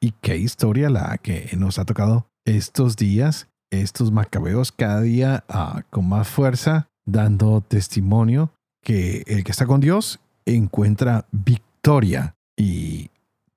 y 0.00 0.12
qué 0.22 0.36
historia 0.38 0.90
la 0.90 1.18
que 1.18 1.50
nos 1.56 1.78
ha 1.78 1.84
tocado 1.84 2.26
estos 2.44 2.96
días, 2.96 3.48
estos 3.70 4.10
macabeos 4.10 4.72
cada 4.72 5.02
día 5.02 5.44
ah, 5.48 5.82
con 5.90 6.08
más 6.08 6.26
fuerza, 6.26 6.88
dando 7.04 7.60
testimonio 7.60 8.52
que 8.82 9.22
el 9.26 9.44
que 9.44 9.52
está 9.52 9.66
con 9.66 9.80
Dios 9.80 10.20
encuentra 10.46 11.26
victoria. 11.30 12.34
Y 12.56 13.10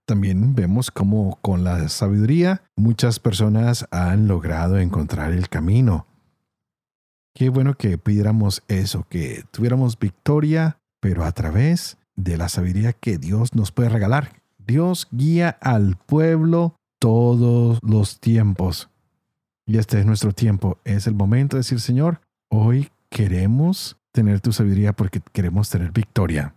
también 0.05 0.53
vemos 0.53 0.91
cómo 0.91 1.39
con 1.41 1.63
la 1.63 1.87
sabiduría 1.89 2.63
muchas 2.75 3.19
personas 3.19 3.87
han 3.91 4.27
logrado 4.27 4.77
encontrar 4.79 5.31
el 5.31 5.49
camino. 5.49 6.07
Qué 7.33 7.49
bueno 7.49 7.75
que 7.75 7.97
pidiéramos 7.97 8.63
eso, 8.67 9.07
que 9.09 9.43
tuviéramos 9.49 9.97
victoria, 9.97 10.77
pero 10.99 11.23
a 11.23 11.31
través 11.31 11.97
de 12.15 12.37
la 12.37 12.47
sabiduría 12.47 12.93
que 12.93 13.17
Dios 13.17 13.55
nos 13.55 13.71
puede 13.71 13.89
regalar. 13.89 14.42
Dios 14.65 15.07
guía 15.11 15.57
al 15.61 15.97
pueblo 15.97 16.75
todos 16.99 17.79
los 17.81 18.19
tiempos. 18.19 18.89
Y 19.65 19.77
este 19.77 19.99
es 19.99 20.05
nuestro 20.05 20.33
tiempo. 20.33 20.79
Es 20.83 21.07
el 21.07 21.15
momento 21.15 21.55
de 21.55 21.59
decir, 21.59 21.79
Señor, 21.79 22.21
hoy 22.49 22.89
queremos 23.09 23.97
tener 24.11 24.41
tu 24.41 24.51
sabiduría 24.53 24.93
porque 24.93 25.21
queremos 25.31 25.69
tener 25.69 25.91
victoria. 25.91 26.55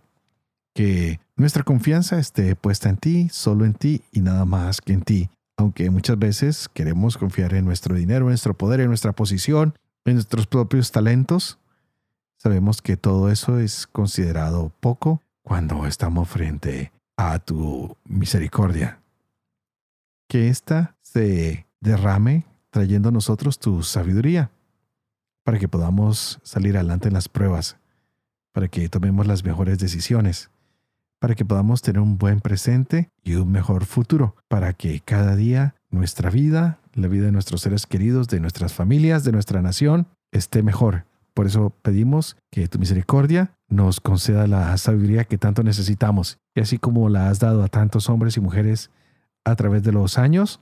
Que 0.73 1.19
nuestra 1.35 1.63
confianza 1.63 2.19
esté 2.19 2.55
puesta 2.55 2.89
en 2.89 2.97
ti, 2.97 3.29
solo 3.29 3.65
en 3.65 3.73
ti 3.73 4.01
y 4.11 4.21
nada 4.21 4.45
más 4.45 4.81
que 4.81 4.93
en 4.93 5.01
ti. 5.01 5.29
Aunque 5.57 5.89
muchas 5.89 6.19
veces 6.19 6.69
queremos 6.73 7.17
confiar 7.17 7.53
en 7.53 7.65
nuestro 7.65 7.95
dinero, 7.95 8.25
en 8.25 8.29
nuestro 8.29 8.53
poder, 8.53 8.81
en 8.81 8.87
nuestra 8.87 9.13
posición, 9.13 9.73
en 10.05 10.13
nuestros 10.13 10.45
propios 10.47 10.91
talentos, 10.91 11.57
sabemos 12.37 12.81
que 12.81 12.95
todo 12.95 13.31
eso 13.31 13.59
es 13.59 13.87
considerado 13.87 14.71
poco 14.79 15.21
cuando 15.41 15.87
estamos 15.87 16.29
frente 16.29 16.91
a 17.17 17.39
tu 17.39 17.97
misericordia. 18.05 19.01
Que 20.29 20.49
ésta 20.49 20.95
se 21.01 21.65
derrame 21.81 22.45
trayendo 22.69 23.09
a 23.09 23.11
nosotros 23.11 23.59
tu 23.59 23.83
sabiduría 23.83 24.51
para 25.43 25.59
que 25.59 25.67
podamos 25.67 26.39
salir 26.43 26.75
adelante 26.77 27.07
en 27.07 27.13
las 27.13 27.29
pruebas, 27.29 27.77
para 28.51 28.67
que 28.67 28.89
tomemos 28.89 29.27
las 29.27 29.43
mejores 29.43 29.79
decisiones, 29.79 30.49
para 31.19 31.35
que 31.35 31.45
podamos 31.45 31.81
tener 31.81 32.01
un 32.01 32.17
buen 32.17 32.41
presente 32.41 33.09
y 33.23 33.35
un 33.35 33.51
mejor 33.51 33.85
futuro, 33.85 34.35
para 34.47 34.73
que 34.73 34.99
cada 34.99 35.35
día 35.35 35.73
nuestra 35.89 36.29
vida, 36.29 36.79
la 36.93 37.07
vida 37.07 37.25
de 37.25 37.31
nuestros 37.31 37.61
seres 37.61 37.87
queridos, 37.87 38.27
de 38.27 38.39
nuestras 38.39 38.73
familias, 38.73 39.23
de 39.23 39.31
nuestra 39.31 39.61
nación, 39.61 40.07
esté 40.31 40.63
mejor 40.63 41.05
por 41.37 41.45
eso 41.45 41.71
pedimos 41.83 42.35
que 42.49 42.67
tu 42.67 42.79
misericordia 42.79 43.51
nos 43.69 44.01
conceda 44.01 44.47
la 44.47 44.75
sabiduría 44.79 45.23
que 45.23 45.37
tanto 45.37 45.61
necesitamos. 45.61 46.39
Y 46.55 46.61
así 46.61 46.79
como 46.79 47.09
la 47.09 47.29
has 47.29 47.37
dado 47.37 47.61
a 47.61 47.67
tantos 47.67 48.09
hombres 48.09 48.37
y 48.37 48.39
mujeres 48.39 48.89
a 49.45 49.55
través 49.55 49.83
de 49.83 49.91
los 49.91 50.17
años, 50.17 50.61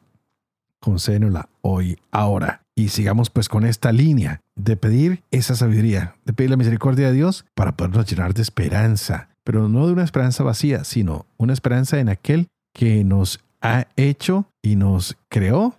concédenosla 0.81 1.47
hoy, 1.61 1.97
ahora. 2.11 2.63
Y 2.75 2.89
sigamos 2.89 3.29
pues 3.29 3.47
con 3.47 3.65
esta 3.65 3.93
línea 3.93 4.41
de 4.57 4.75
pedir 4.75 5.23
esa 5.31 5.55
sabiduría, 5.55 6.17
de 6.25 6.33
pedir 6.33 6.49
la 6.49 6.57
misericordia 6.57 7.07
de 7.07 7.13
Dios 7.13 7.45
para 7.55 7.77
podernos 7.77 8.05
llenar 8.05 8.33
de 8.33 8.41
esperanza. 8.41 9.29
Pero 9.45 9.69
no 9.69 9.87
de 9.87 9.93
una 9.93 10.03
esperanza 10.03 10.43
vacía, 10.43 10.83
sino 10.83 11.25
una 11.37 11.53
esperanza 11.53 12.01
en 12.01 12.09
aquel 12.09 12.49
que 12.73 13.05
nos 13.05 13.39
ha 13.61 13.87
hecho 13.95 14.49
y 14.61 14.75
nos 14.75 15.15
creó 15.29 15.77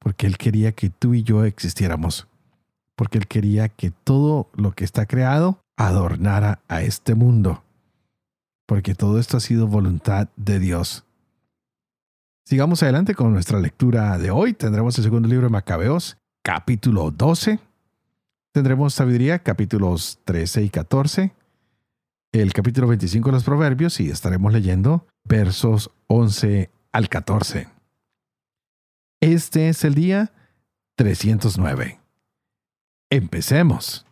porque 0.00 0.26
Él 0.26 0.36
quería 0.36 0.72
que 0.72 0.90
tú 0.90 1.14
y 1.14 1.22
yo 1.22 1.46
existiéramos 1.46 2.28
porque 2.96 3.18
Él 3.18 3.26
quería 3.26 3.68
que 3.68 3.90
todo 3.90 4.50
lo 4.54 4.72
que 4.72 4.84
está 4.84 5.06
creado 5.06 5.60
adornara 5.76 6.60
a 6.68 6.82
este 6.82 7.14
mundo, 7.14 7.64
porque 8.66 8.94
todo 8.94 9.18
esto 9.18 9.36
ha 9.36 9.40
sido 9.40 9.66
voluntad 9.66 10.28
de 10.36 10.58
Dios. 10.58 11.04
Sigamos 12.46 12.82
adelante 12.82 13.14
con 13.14 13.32
nuestra 13.32 13.58
lectura 13.58 14.18
de 14.18 14.30
hoy. 14.30 14.52
Tendremos 14.52 14.96
el 14.98 15.04
segundo 15.04 15.28
libro 15.28 15.46
de 15.46 15.52
Macabeos, 15.52 16.18
capítulo 16.42 17.10
12. 17.10 17.58
Tendremos 18.52 18.94
sabiduría, 18.94 19.38
capítulos 19.38 20.20
13 20.24 20.62
y 20.62 20.68
14. 20.68 21.32
El 22.32 22.52
capítulo 22.52 22.88
25 22.88 23.30
de 23.30 23.32
los 23.32 23.44
Proverbios 23.44 23.98
y 24.00 24.10
estaremos 24.10 24.52
leyendo 24.52 25.06
versos 25.24 25.90
11 26.08 26.70
al 26.92 27.08
14. 27.08 27.68
Este 29.20 29.70
es 29.70 29.84
el 29.84 29.94
día 29.94 30.32
309. 30.96 32.03
Empecemos. 33.14 34.04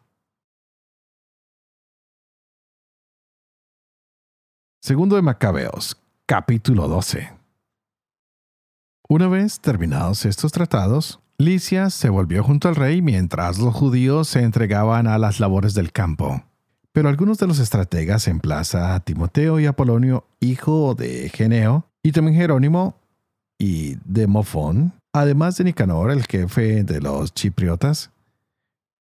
Segundo 4.81 5.17
de 5.17 5.23
Macabeos, 5.23 6.01
capítulo 6.25 6.87
12. 6.87 7.33
Una 9.09 9.27
vez 9.27 9.59
terminados 9.59 10.25
estos 10.25 10.53
tratados, 10.53 11.19
Licias 11.37 11.95
se 11.95 12.11
volvió 12.11 12.45
junto 12.45 12.69
al 12.69 12.77
rey 12.77 13.03
mientras 13.03 13.59
los 13.59 13.75
judíos 13.75 14.29
se 14.29 14.45
entregaban 14.45 15.09
a 15.09 15.19
las 15.19 15.41
labores 15.41 15.75
del 15.75 15.91
campo. 15.91 16.45
Pero 16.93 17.09
algunos 17.09 17.39
de 17.39 17.49
los 17.49 17.59
estrategas 17.59 18.29
en 18.29 18.39
plaza, 18.39 19.01
Timoteo 19.01 19.59
y 19.59 19.67
Apolonio, 19.67 20.29
hijo 20.39 20.95
de 20.95 21.29
Geneo, 21.29 21.89
y 22.05 22.13
también 22.13 22.37
Jerónimo 22.37 22.95
y 23.59 23.97
Demofón, 24.05 24.93
además 25.13 25.57
de 25.57 25.65
Nicanor, 25.65 26.13
el 26.13 26.25
jefe 26.25 26.85
de 26.85 27.01
los 27.01 27.35
chipriotas, 27.35 28.13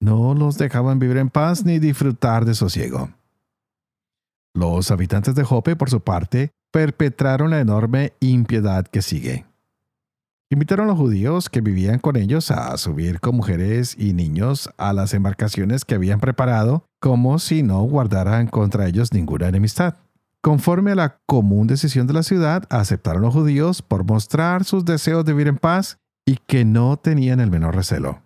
no 0.01 0.33
los 0.33 0.57
dejaban 0.57 0.99
vivir 0.99 1.17
en 1.17 1.29
paz 1.29 1.63
ni 1.63 1.79
disfrutar 1.79 2.43
de 2.43 2.55
sosiego. 2.55 3.09
Los 4.53 4.91
habitantes 4.91 5.35
de 5.35 5.43
Jope, 5.43 5.77
por 5.77 5.89
su 5.89 6.01
parte, 6.01 6.51
perpetraron 6.71 7.51
la 7.51 7.61
enorme 7.61 8.13
impiedad 8.19 8.85
que 8.85 9.01
sigue. 9.01 9.45
Invitaron 10.49 10.87
a 10.87 10.89
los 10.89 10.97
judíos 10.97 11.49
que 11.49 11.61
vivían 11.61 11.99
con 11.99 12.17
ellos 12.17 12.51
a 12.51 12.75
subir 12.77 13.21
con 13.21 13.37
mujeres 13.37 13.95
y 13.97 14.11
niños 14.11 14.69
a 14.77 14.91
las 14.91 15.13
embarcaciones 15.13 15.85
que 15.85 15.95
habían 15.95 16.19
preparado, 16.19 16.83
como 16.99 17.39
si 17.39 17.63
no 17.63 17.81
guardaran 17.83 18.47
contra 18.47 18.87
ellos 18.87 19.13
ninguna 19.13 19.47
enemistad. 19.47 19.95
Conforme 20.41 20.91
a 20.91 20.95
la 20.95 21.19
común 21.25 21.67
decisión 21.67 22.07
de 22.07 22.13
la 22.13 22.23
ciudad, 22.23 22.65
aceptaron 22.69 23.21
los 23.21 23.33
judíos 23.33 23.81
por 23.81 24.03
mostrar 24.03 24.65
sus 24.65 24.83
deseos 24.83 25.23
de 25.23 25.33
vivir 25.33 25.47
en 25.47 25.57
paz 25.57 25.99
y 26.25 26.37
que 26.47 26.65
no 26.65 26.97
tenían 26.97 27.39
el 27.39 27.51
menor 27.51 27.75
recelo. 27.75 28.21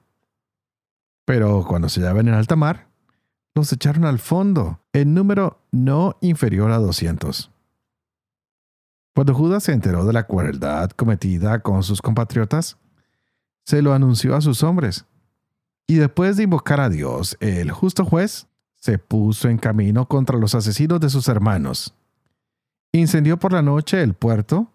Pero 1.25 1.65
cuando 1.67 1.89
se 1.89 2.01
hallaban 2.01 2.27
en 2.27 2.35
alta 2.35 2.55
mar, 2.55 2.87
los 3.55 3.71
echaron 3.73 4.05
al 4.05 4.19
fondo, 4.19 4.79
en 4.93 5.13
número 5.13 5.59
no 5.71 6.17
inferior 6.21 6.71
a 6.71 6.77
200. 6.77 7.51
Cuando 9.15 9.33
Judas 9.33 9.63
se 9.63 9.71
enteró 9.71 10.05
de 10.05 10.13
la 10.13 10.27
crueldad 10.27 10.91
cometida 10.91 11.59
con 11.59 11.83
sus 11.83 12.01
compatriotas, 12.01 12.77
se 13.63 13.81
lo 13.81 13.93
anunció 13.93 14.35
a 14.35 14.41
sus 14.41 14.61
hombres. 14.61 15.05
Y 15.87 15.95
después 15.95 16.35
de 16.35 16.43
invocar 16.43 16.81
a 16.81 16.89
Dios, 16.89 17.37
el 17.39 17.71
justo 17.71 18.03
juez 18.03 18.47
se 18.75 18.97
puso 18.99 19.49
en 19.49 19.57
camino 19.57 20.07
contra 20.07 20.37
los 20.37 20.53
asesinos 20.53 20.99
de 20.99 21.09
sus 21.09 21.27
hermanos. 21.27 21.95
Incendió 22.91 23.39
por 23.39 23.53
la 23.53 23.61
noche 23.61 24.01
el 24.01 24.13
puerto, 24.13 24.71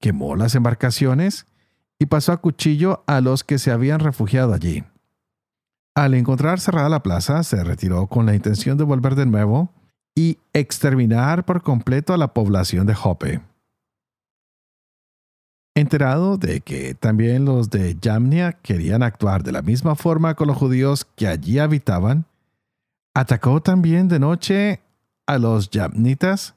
quemó 0.00 0.36
las 0.36 0.54
embarcaciones 0.54 1.46
y 1.98 2.06
pasó 2.06 2.32
a 2.32 2.36
cuchillo 2.36 3.02
a 3.06 3.20
los 3.20 3.42
que 3.42 3.58
se 3.58 3.70
habían 3.70 4.00
refugiado 4.00 4.52
allí. 4.52 4.84
Al 5.98 6.14
encontrar 6.14 6.60
cerrada 6.60 6.88
la 6.88 7.02
plaza, 7.02 7.42
se 7.42 7.64
retiró 7.64 8.06
con 8.06 8.24
la 8.24 8.36
intención 8.36 8.78
de 8.78 8.84
volver 8.84 9.16
de 9.16 9.26
nuevo 9.26 9.68
y 10.14 10.38
exterminar 10.52 11.44
por 11.44 11.60
completo 11.60 12.14
a 12.14 12.16
la 12.16 12.32
población 12.32 12.86
de 12.86 12.94
Jope. 12.94 13.40
Enterado 15.74 16.38
de 16.38 16.60
que 16.60 16.94
también 16.94 17.44
los 17.44 17.70
de 17.70 17.96
Yamnia 18.00 18.52
querían 18.52 19.02
actuar 19.02 19.42
de 19.42 19.50
la 19.50 19.60
misma 19.60 19.96
forma 19.96 20.36
con 20.36 20.46
los 20.46 20.56
judíos 20.56 21.04
que 21.16 21.26
allí 21.26 21.58
habitaban, 21.58 22.26
atacó 23.12 23.60
también 23.60 24.06
de 24.06 24.20
noche 24.20 24.80
a 25.26 25.36
los 25.38 25.68
Yamnitas 25.68 26.54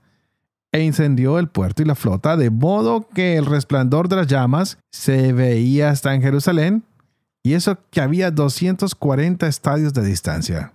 e 0.71 0.83
incendió 0.83 1.39
el 1.39 1.47
puerto 1.47 1.81
y 1.81 1.85
la 1.85 1.95
flota 1.95 2.37
de 2.37 2.51
modo 2.51 3.09
que 3.09 3.37
el 3.37 3.47
resplandor 3.47 4.07
de 4.07 4.17
las 4.17 4.27
llamas 4.27 4.77
se 4.91 5.33
veía 5.33 5.89
hasta 5.89 6.13
en 6.13 6.21
Jerusalén 6.21 6.83
y 7.43 7.53
eso 7.53 7.77
que 7.89 8.01
había 8.01 8.31
240 8.31 9.47
estadios 9.47 9.93
de 9.93 10.03
distancia. 10.03 10.73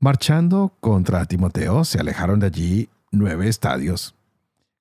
Marchando 0.00 0.74
contra 0.80 1.24
Timoteo, 1.26 1.84
se 1.84 1.98
alejaron 2.00 2.40
de 2.40 2.46
allí 2.46 2.88
nueve 3.12 3.48
estadios. 3.48 4.14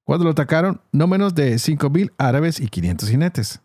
Cuando 0.05 0.25
lo 0.25 0.31
atacaron, 0.31 0.81
no 0.91 1.07
menos 1.07 1.35
de 1.35 1.53
5.000 1.55 2.13
árabes 2.17 2.59
y 2.59 2.67
500 2.67 3.09
jinetes. 3.09 3.61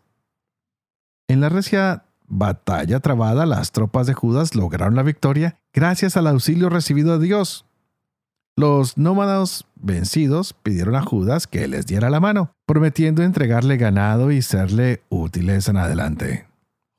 En 1.27 1.41
la 1.41 1.49
recia 1.49 2.05
batalla 2.27 2.99
trabada, 2.99 3.45
las 3.45 3.71
tropas 3.71 4.05
de 4.05 4.13
Judas 4.13 4.53
lograron 4.53 4.95
la 4.95 5.03
victoria 5.03 5.57
gracias 5.73 6.17
al 6.17 6.27
auxilio 6.27 6.69
recibido 6.69 7.17
de 7.17 7.25
Dios. 7.25 7.65
Los 8.55 8.97
nómadas 8.97 9.65
vencidos 9.75 10.53
pidieron 10.53 10.95
a 10.95 11.01
Judas 11.01 11.47
que 11.47 11.67
les 11.67 11.87
diera 11.87 12.09
la 12.09 12.19
mano, 12.19 12.51
prometiendo 12.65 13.23
entregarle 13.23 13.77
ganado 13.77 14.31
y 14.31 14.41
serle 14.41 15.03
útiles 15.09 15.67
en 15.67 15.77
adelante. 15.77 16.45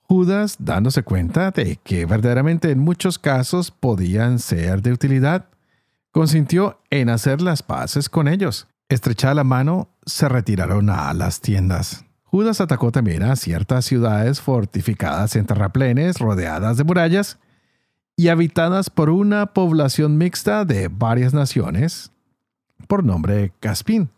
Judas, 0.08 0.56
dándose 0.60 1.02
cuenta 1.02 1.50
de 1.50 1.76
que 1.82 2.06
verdaderamente 2.06 2.70
en 2.70 2.78
muchos 2.78 3.18
casos 3.18 3.72
podían 3.72 4.38
ser 4.38 4.80
de 4.80 4.92
utilidad, 4.92 5.46
consintió 6.12 6.80
en 6.90 7.10
hacer 7.10 7.42
las 7.42 7.62
paces 7.62 8.08
con 8.08 8.28
ellos. 8.28 8.68
Estrechada 8.88 9.34
la 9.34 9.44
mano, 9.44 9.88
se 10.04 10.28
retiraron 10.28 10.90
a 10.90 11.12
las 11.12 11.40
tiendas. 11.40 12.04
Judas 12.22 12.60
atacó 12.60 12.92
también 12.92 13.24
a 13.24 13.34
ciertas 13.34 13.84
ciudades 13.84 14.40
fortificadas 14.40 15.34
en 15.34 15.46
terraplenes 15.46 16.18
rodeadas 16.18 16.76
de 16.76 16.84
murallas 16.84 17.38
y 18.14 18.28
habitadas 18.28 18.90
por 18.90 19.10
una 19.10 19.46
población 19.46 20.18
mixta 20.18 20.64
de 20.64 20.88
varias 20.88 21.34
naciones, 21.34 22.12
por 22.86 23.04
nombre 23.04 23.52
Caspín. 23.58 24.10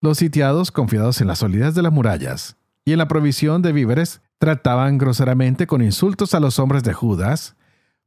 Los 0.00 0.18
sitiados, 0.18 0.70
confiados 0.70 1.20
en 1.20 1.26
la 1.26 1.36
solidez 1.36 1.74
de 1.74 1.82
las 1.82 1.92
murallas 1.92 2.56
y 2.84 2.92
en 2.92 2.98
la 2.98 3.08
provisión 3.08 3.60
de 3.60 3.72
víveres, 3.72 4.22
trataban 4.38 4.98
groseramente 4.98 5.66
con 5.66 5.82
insultos 5.82 6.34
a 6.34 6.40
los 6.40 6.58
hombres 6.58 6.82
de 6.82 6.92
Judas, 6.92 7.56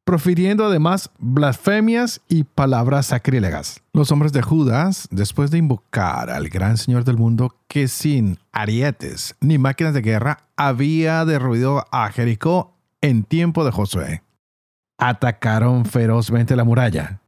profiriendo 0.04 0.66
además 0.66 1.12
blasfemias 1.20 2.22
y 2.28 2.44
palabras 2.44 3.08
sacrílegas. 3.08 3.84
Los 3.94 4.12
hombres 4.12 4.34
de 4.34 4.42
Judas, 4.42 5.08
después 5.12 5.52
de 5.52 5.60
invocar 5.60 6.31
al 6.31 6.50
gran 6.50 6.78
Señor 6.78 7.04
del 7.04 7.18
mundo 7.18 7.56
que 7.68 7.88
sin 7.88 8.40
arietes 8.52 9.36
ni 9.40 9.58
máquinas 9.58 9.94
de 9.94 10.02
guerra 10.02 10.40
había 10.56 11.24
derruido 11.26 11.86
a 11.92 12.10
Jericó 12.12 12.74
en 13.02 13.24
tiempo 13.24 13.64
de 13.64 13.72
Josué, 13.72 14.24
atacaron 14.98 15.86
ferozmente 15.86 16.56
la 16.56 16.64
muralla. 16.64 17.22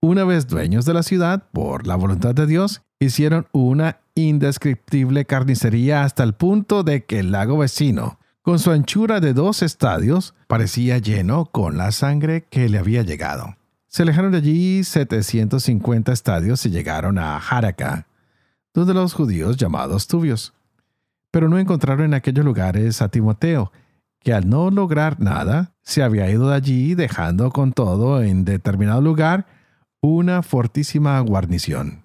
Una 0.00 0.24
vez 0.24 0.46
dueños 0.46 0.84
de 0.84 0.94
la 0.94 1.02
ciudad, 1.02 1.48
por 1.52 1.86
la 1.86 1.96
voluntad 1.96 2.34
de 2.34 2.46
Dios, 2.46 2.82
hicieron 3.00 3.48
una 3.52 3.98
indescriptible 4.14 5.24
carnicería 5.24 6.04
hasta 6.04 6.22
el 6.22 6.34
punto 6.34 6.84
de 6.84 7.04
que 7.04 7.18
el 7.18 7.32
lago 7.32 7.58
vecino, 7.58 8.19
con 8.50 8.58
su 8.58 8.72
anchura 8.72 9.20
de 9.20 9.32
dos 9.32 9.62
estadios, 9.62 10.34
parecía 10.48 10.98
lleno 10.98 11.44
con 11.44 11.78
la 11.78 11.92
sangre 11.92 12.48
que 12.50 12.68
le 12.68 12.78
había 12.78 13.04
llegado. 13.04 13.54
Se 13.86 14.02
alejaron 14.02 14.32
de 14.32 14.38
allí 14.38 14.82
750 14.82 16.10
estadios 16.10 16.66
y 16.66 16.70
llegaron 16.70 17.16
a 17.20 17.38
Jaraca, 17.38 18.08
donde 18.74 18.92
los 18.92 19.14
judíos 19.14 19.56
llamados 19.56 20.08
tubios. 20.08 20.52
Pero 21.30 21.48
no 21.48 21.60
encontraron 21.60 22.06
en 22.06 22.14
aquellos 22.14 22.44
lugares 22.44 23.00
a 23.02 23.08
Timoteo, 23.08 23.70
que 24.18 24.34
al 24.34 24.48
no 24.48 24.72
lograr 24.72 25.20
nada, 25.20 25.70
se 25.82 26.02
había 26.02 26.28
ido 26.28 26.48
de 26.48 26.56
allí 26.56 26.96
dejando 26.96 27.52
con 27.52 27.72
todo 27.72 28.20
en 28.20 28.44
determinado 28.44 29.00
lugar 29.00 29.46
una 30.00 30.42
fortísima 30.42 31.20
guarnición. 31.20 32.02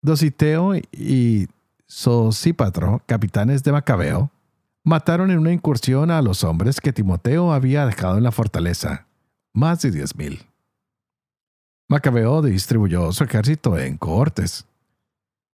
Dositeo 0.00 0.76
y 0.92 1.48
Sosípatro, 1.86 3.02
capitanes 3.04 3.62
de 3.64 3.72
Macabeo, 3.72 4.30
mataron 4.86 5.32
en 5.32 5.40
una 5.40 5.52
incursión 5.52 6.12
a 6.12 6.22
los 6.22 6.44
hombres 6.44 6.80
que 6.80 6.92
Timoteo 6.92 7.52
había 7.52 7.84
dejado 7.84 8.18
en 8.18 8.22
la 8.22 8.30
fortaleza, 8.30 9.08
más 9.52 9.82
de 9.82 9.90
diez 9.90 10.14
mil. 10.14 10.46
Macabeo 11.88 12.40
distribuyó 12.40 13.10
su 13.10 13.24
ejército 13.24 13.76
en 13.78 13.98
cohortes. 13.98 14.64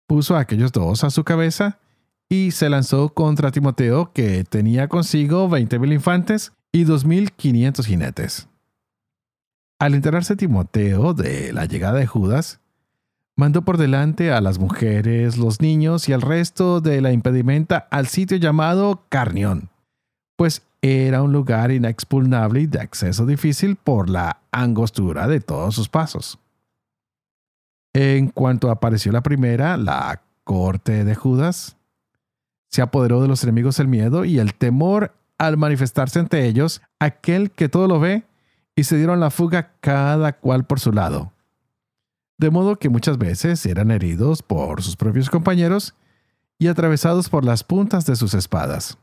Puso 0.08 0.36
a 0.36 0.40
aquellos 0.40 0.72
dos 0.72 1.04
a 1.04 1.12
su 1.12 1.24
cabeza 1.24 1.78
y 2.28 2.50
se 2.52 2.70
lanzó 2.70 3.10
contra 3.10 3.52
Timoteo, 3.52 4.12
que 4.14 4.44
tenía 4.46 4.88
consigo 4.88 5.48
veinte 5.48 5.78
mil 5.78 5.94
infantes 5.94 6.52
y 6.72 6.86
dos 6.86 7.06
mil 7.06 7.32
quinientos 7.32 7.86
jinetes. 7.86 8.48
Al 9.78 9.94
enterarse 9.94 10.36
Timoteo 10.36 11.14
de 11.14 11.54
la 11.54 11.66
llegada 11.66 12.00
de 12.00 12.08
Judas, 12.08 12.62
mandó 13.40 13.62
por 13.62 13.78
delante 13.78 14.34
a 14.34 14.42
las 14.42 14.60
mujeres, 14.60 15.38
los 15.38 15.62
niños 15.62 16.10
y 16.10 16.14
al 16.14 16.22
resto 16.22 16.82
de 16.82 17.00
la 17.00 17.14
impedimenta 17.14 17.88
al 17.90 18.08
sitio 18.08 18.36
llamado 18.36 19.06
Carnión, 19.08 19.70
pues 20.36 20.62
era 20.82 21.24
un 21.24 21.32
lugar 21.32 21.72
inexpugnable 21.72 22.60
y 22.60 22.68
de 22.68 22.82
acceso 22.82 23.26
difícil 23.26 23.78
por 23.78 24.10
la 24.10 24.42
angostura 24.52 25.30
de 25.30 25.40
todos 25.40 25.74
sus 25.74 25.88
pasos. 25.88 26.38
En 27.94 28.28
cuanto 28.28 28.70
apareció 28.70 29.14
la 29.14 29.24
primera, 29.24 29.78
la 29.78 30.22
corte 30.44 31.06
de 31.06 31.16
Judas, 31.16 31.78
se 32.70 32.82
apoderó 32.82 33.22
de 33.22 33.30
los 33.30 33.42
enemigos 33.44 33.80
el 33.80 33.88
miedo 33.88 34.26
y 34.26 34.40
el 34.40 34.54
temor 34.54 35.14
al 35.38 35.56
manifestarse 35.56 36.20
ante 36.20 36.46
ellos 36.46 36.82
aquel 37.00 37.52
que 37.52 37.70
todo 37.70 37.88
lo 37.88 38.02
ve 38.02 38.24
y 38.76 38.84
se 38.84 38.98
dieron 38.98 39.22
la 39.22 39.32
fuga 39.32 39.72
cada 39.80 40.34
cual 40.34 40.66
por 40.66 40.82
su 40.82 40.92
lado. 40.92 41.32
De 42.40 42.50
modo 42.50 42.78
que 42.78 42.90
muchas 42.90 43.18
veces 43.18 43.64
eran 43.66 43.92
heridos 43.92 44.42
por 44.42 44.82
sus 44.82 44.96
propios 44.96 45.30
compañeros 45.30 45.94
y 46.58 46.68
atravesados 46.68 47.30
por 47.30 47.46
las 47.46 47.64
puntas 47.64 48.06
de 48.06 48.16
sus 48.16 48.34
espadas. 48.34 48.98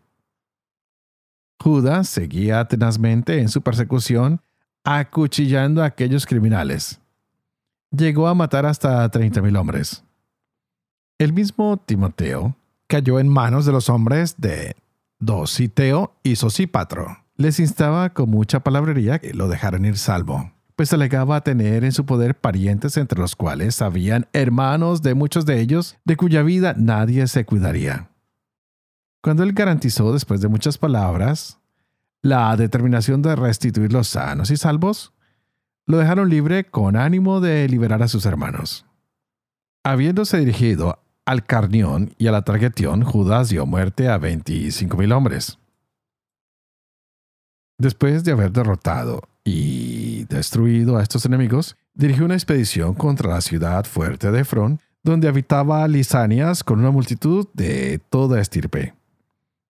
Judas 1.61 2.09
seguía 2.09 2.65
tenazmente 2.67 3.41
en 3.41 3.49
su 3.49 3.61
persecución, 3.63 4.41
acuchillando 4.85 5.83
a 5.83 5.87
aquellos 5.87 6.27
criminales. 6.27 6.99
Llegó 7.91 8.27
a 8.27 8.35
matar 8.35 8.67
hasta 8.67 9.11
30.000 9.11 9.59
hombres. 9.59 10.03
El 11.19 11.33
mismo 11.33 11.77
Timoteo, 11.77 12.57
cayó 12.87 13.21
en 13.21 13.29
manos 13.29 13.67
de 13.67 13.73
los 13.73 13.89
hombres 13.91 14.37
de 14.39 14.77
Dositeo 15.19 16.15
y 16.23 16.37
Sosípatro. 16.37 17.19
Les 17.37 17.61
instaba 17.61 18.15
con 18.15 18.31
mucha 18.31 18.61
palabrería 18.61 19.19
que 19.19 19.35
lo 19.35 19.49
dejaran 19.49 19.85
ir 19.85 19.99
salvo, 19.99 20.53
pues 20.77 20.93
alegaba 20.93 21.41
tener 21.41 21.85
en 21.85 21.93
su 21.93 22.05
poder 22.05 22.35
parientes 22.35 22.99
entre 22.99 23.19
los 23.19 23.35
cuales 23.35 23.81
habían 23.81 24.29
hermanos 24.35 25.01
de 25.01 25.15
muchos 25.15 25.47
de 25.47 25.59
ellos, 25.61 25.97
de 26.05 26.17
cuya 26.17 26.43
vida 26.43 26.75
nadie 26.77 27.27
se 27.29 27.47
cuidaría. 27.47 28.11
Cuando 29.23 29.43
él 29.43 29.55
garantizó, 29.55 30.13
después 30.13 30.43
de 30.43 30.49
muchas 30.49 30.77
palabras, 30.77 31.59
la 32.21 32.55
determinación 32.57 33.23
de 33.23 33.35
restituir 33.35 33.93
los 33.93 34.09
sanos 34.09 34.51
y 34.51 34.59
salvos, 34.59 35.15
lo 35.87 35.97
dejaron 35.97 36.29
libre 36.29 36.65
con 36.65 36.97
ánimo 36.97 37.41
de 37.41 37.67
liberar 37.69 38.03
a 38.03 38.09
sus 38.09 38.27
hermanos. 38.27 38.85
Habiéndose 39.83 40.39
dirigido 40.39 41.03
al 41.25 41.45
Carnión 41.45 42.15
y 42.19 42.27
a 42.27 42.33
la 42.33 42.43
Targetión, 42.43 43.03
Judas 43.03 43.49
dio 43.49 43.65
muerte 43.65 44.09
a 44.09 44.19
25.000 44.19 45.15
hombres. 45.15 45.59
Después 47.79 48.25
de 48.25 48.33
haber 48.33 48.53
derrotado 48.53 49.23
y 49.47 50.25
destruido 50.25 50.97
a 50.99 51.03
estos 51.03 51.25
enemigos, 51.25 51.77
dirigió 51.95 52.25
una 52.25 52.35
expedición 52.35 52.95
contra 52.95 53.31
la 53.31 53.41
ciudad 53.41 53.85
fuerte 53.85 54.33
de 54.33 54.41
Efrón, 54.41 54.81
donde 55.05 55.29
habitaba 55.29 55.87
Lisanias 55.87 56.65
con 56.65 56.81
una 56.81 56.91
multitud 56.91 57.47
de 57.55 58.01
toda 58.11 58.41
estirpe. 58.41 58.95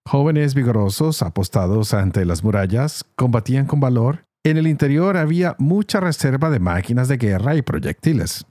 Jóvenes 0.07 0.55
vigorosos, 0.55 1.21
apostados 1.21 1.93
ante 1.93 2.25
las 2.25 2.43
murallas, 2.43 3.05
combatían 3.17 3.67
con 3.67 3.79
valor. 3.79 4.25
En 4.45 4.57
el 4.57 4.67
interior 4.67 5.19
había 5.19 5.57
mucha 5.59 6.01
reserva 6.01 6.49
de 6.49 6.59
máquinas 6.59 7.09
de 7.09 7.19
guerra 7.19 7.55
y 7.55 7.61
proyectiles. 7.61 8.47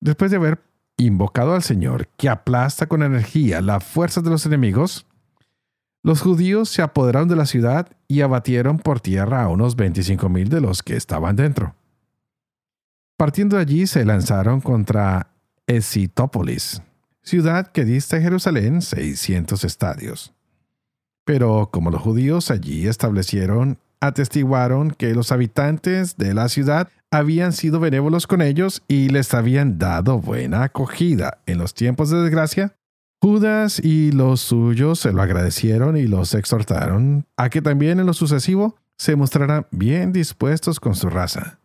Después 0.00 0.32
de 0.32 0.38
haber 0.38 0.58
invocado 0.96 1.54
al 1.54 1.62
Señor, 1.62 2.08
que 2.16 2.28
aplasta 2.28 2.86
con 2.86 3.04
energía 3.04 3.60
la 3.60 3.78
fuerza 3.78 4.20
de 4.20 4.30
los 4.30 4.46
enemigos, 4.46 5.06
los 6.02 6.20
judíos 6.22 6.68
se 6.68 6.82
apoderaron 6.82 7.28
de 7.28 7.36
la 7.36 7.46
ciudad 7.46 7.88
y 8.06 8.20
abatieron 8.20 8.78
por 8.78 9.00
tierra 9.00 9.42
a 9.42 9.48
unos 9.48 9.76
25.000 9.76 10.48
de 10.48 10.60
los 10.60 10.82
que 10.82 10.96
estaban 10.96 11.36
dentro. 11.36 11.74
Partiendo 13.16 13.56
de 13.56 13.62
allí 13.62 13.86
se 13.86 14.04
lanzaron 14.04 14.60
contra 14.60 15.32
Escitópolis, 15.66 16.82
ciudad 17.22 17.66
que 17.66 17.84
dista 17.84 18.16
de 18.16 18.22
Jerusalén 18.22 18.80
600 18.80 19.64
estadios. 19.64 20.32
Pero 21.24 21.68
como 21.70 21.90
los 21.90 22.00
judíos 22.00 22.50
allí 22.50 22.86
establecieron, 22.86 23.78
atestiguaron 24.00 24.92
que 24.92 25.14
los 25.14 25.32
habitantes 25.32 26.16
de 26.16 26.32
la 26.32 26.48
ciudad 26.48 26.88
habían 27.10 27.52
sido 27.52 27.80
benévolos 27.80 28.26
con 28.26 28.40
ellos 28.40 28.82
y 28.88 29.08
les 29.08 29.34
habían 29.34 29.78
dado 29.78 30.20
buena 30.20 30.62
acogida 30.62 31.42
en 31.46 31.58
los 31.58 31.74
tiempos 31.74 32.10
de 32.10 32.22
desgracia, 32.22 32.77
Judas 33.20 33.80
y 33.80 34.12
los 34.12 34.40
suyos 34.40 35.00
se 35.00 35.12
lo 35.12 35.22
agradecieron 35.22 35.96
y 35.96 36.06
los 36.06 36.34
exhortaron 36.34 37.26
a 37.36 37.50
que 37.50 37.60
también 37.60 37.98
en 37.98 38.06
lo 38.06 38.14
sucesivo 38.14 38.76
se 38.96 39.16
mostraran 39.16 39.66
bien 39.70 40.12
dispuestos 40.12 40.78
con 40.78 40.94
su 40.94 41.10
raza. 41.10 41.58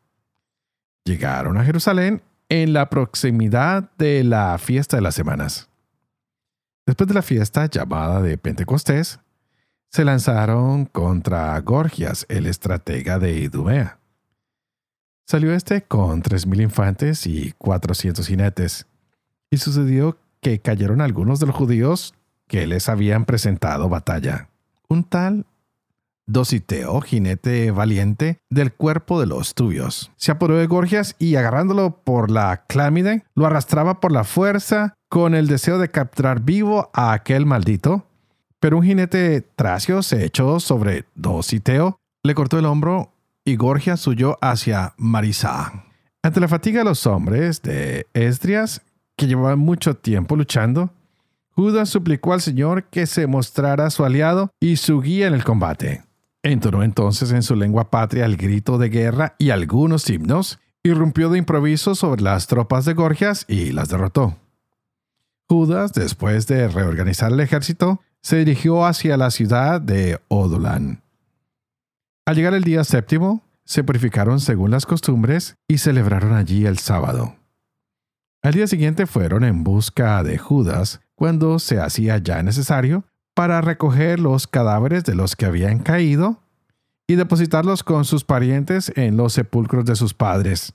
Llegaron 1.06 1.58
a 1.58 1.66
Jerusalén 1.66 2.22
en 2.50 2.74
la 2.74 2.90
proximidad 2.90 3.92
de 3.98 4.24
la 4.24 4.58
fiesta 4.58 4.98
de 4.98 5.02
las 5.04 5.16
semanas. 5.16 5.70
Después 6.86 7.08
de 7.08 7.14
la 7.14 7.22
fiesta 7.22 7.68
llamada 7.68 8.22
de 8.22 8.38
Pentecostés, 8.38 9.20
se 9.92 10.04
lanzaron 10.04 10.86
contra 10.86 11.60
Gorgias, 11.62 12.26
el 12.30 12.48
estratega 12.48 13.20
de 13.20 13.38
Idumea. 13.38 14.00
Salió 15.28 15.54
este 15.54 15.84
con 15.84 16.22
tres 16.22 16.46
mil 16.46 16.62
infantes 16.62 17.28
y 17.28 17.54
cuatrocientos 17.58 18.28
jinetes, 18.28 18.88
y 19.50 19.58
sucedió 19.58 20.18
que 20.44 20.60
cayeron 20.60 21.02
algunos 21.02 21.40
de 21.40 21.48
los 21.48 21.56
judíos 21.56 22.14
que 22.48 22.68
les 22.68 22.90
habían 22.90 23.26
presentado 23.26 23.90
batalla. 23.90 24.50
un 24.90 25.04
tal 25.04 25.46
Dositeo, 26.26 27.02
jinete 27.02 27.72
valiente 27.72 28.38
del 28.50 28.72
cuerpo 28.72 29.20
de 29.20 29.26
los 29.26 29.56
tubios. 29.56 30.12
Se 30.16 30.32
apoderó 30.32 30.58
de 30.58 30.68
Gorgias 30.68 31.16
y 31.20 31.36
agarrándolo 31.36 31.98
por 32.04 32.32
la 32.32 32.64
clámide, 32.68 33.26
lo 33.36 33.46
arrastraba 33.46 34.00
por 34.00 34.14
la 34.14 34.24
fuerza 34.24 34.94
con 35.10 35.36
el 35.36 35.48
deseo 35.48 35.80
de 35.80 35.92
capturar 35.92 36.40
vivo 36.42 36.90
a 36.94 37.12
aquel 37.12 37.46
maldito. 37.46 38.06
Pero 38.62 38.78
un 38.78 38.84
jinete 38.84 39.42
tracio 39.42 40.02
se 40.02 40.24
echó 40.24 40.62
sobre 40.62 41.06
Dositeo, 41.16 41.98
le 42.24 42.36
cortó 42.36 42.58
el 42.58 42.66
hombro 42.66 43.12
y 43.44 43.58
Gorgias 43.58 44.08
huyó 44.08 44.38
hacia 44.42 44.94
Marisa. 44.96 45.84
Ante 46.24 46.40
la 46.40 46.48
fatiga 46.48 46.80
de 46.80 46.86
los 46.86 47.06
hombres 47.06 47.62
de 47.64 48.08
Esdrias, 48.14 48.82
que 49.17 49.27
llevaban 49.27 49.60
mucho 49.60 49.96
tiempo 49.96 50.36
luchando, 50.36 50.91
Judas 51.55 51.89
suplicó 51.89 52.34
al 52.34 52.41
Señor 52.41 52.86
que 52.86 53.05
se 53.05 53.27
mostrara 53.27 53.89
su 53.89 54.03
aliado 54.03 54.50
y 54.60 54.77
su 54.77 55.01
guía 55.01 55.27
en 55.27 55.34
el 55.34 55.43
combate. 55.43 56.03
Entonó 56.41 56.84
entonces 56.84 57.32
en 57.32 57.43
su 57.43 57.55
lengua 57.55 57.91
patria 57.91 58.25
el 58.25 58.38
grito 58.38 58.77
de 58.77 58.89
guerra 58.89 59.36
y 59.38 59.51
algunos 59.51 60.10
himnos, 60.10 60.60
irrumpió 60.84 61.29
de 61.29 61.38
improviso 61.38 61.96
sobre 61.96 62.22
las 62.22 62.48
tropas 62.48 62.86
de 62.86 62.93
Gorgias 62.93 63.46
y 63.48 63.72
las 63.72 63.89
derrotó. 63.89 64.36
Judas, 65.48 65.93
después 65.93 66.48
de 66.48 66.67
reorganizar 66.67 67.32
el 67.32 67.39
ejército, 67.39 68.01
se 68.22 68.38
dirigió 68.38 68.86
hacia 68.86 69.15
la 69.15 69.29
ciudad 69.32 69.79
de 69.79 70.20
Odolan. 70.27 71.03
Al 72.25 72.36
llegar 72.36 72.53
el 72.53 72.63
día 72.63 72.84
séptimo, 72.84 73.43
se 73.65 73.84
purificaron 73.84 74.39
según 74.39 74.72
las 74.72 74.86
costumbres 74.86 75.55
y 75.67 75.77
celebraron 75.77 76.34
allí 76.34 76.65
el 76.65 76.79
sábado. 76.79 77.36
Al 78.44 78.54
día 78.54 78.68
siguiente 78.68 79.08
fueron 79.08 79.46
en 79.46 79.64
busca 79.64 80.22
de 80.22 80.38
Judas 80.38 81.00
cuando 81.16 81.60
se 81.60 81.80
hacía 81.80 82.18
ya 82.18 82.44
necesario 82.44 83.06
para 83.34 83.62
recoger 83.62 84.20
los 84.20 84.48
cadáveres 84.48 85.06
de 85.06 85.16
los 85.16 85.38
que 85.38 85.46
habían 85.46 85.80
caído 85.80 86.42
y 87.08 87.16
depositarlos 87.16 87.84
con 87.84 88.04
sus 88.04 88.26
parientes 88.26 88.92
en 88.98 89.16
los 89.16 89.32
sepulcros 89.32 89.86
de 89.86 89.96
sus 89.96 90.14
padres. 90.14 90.74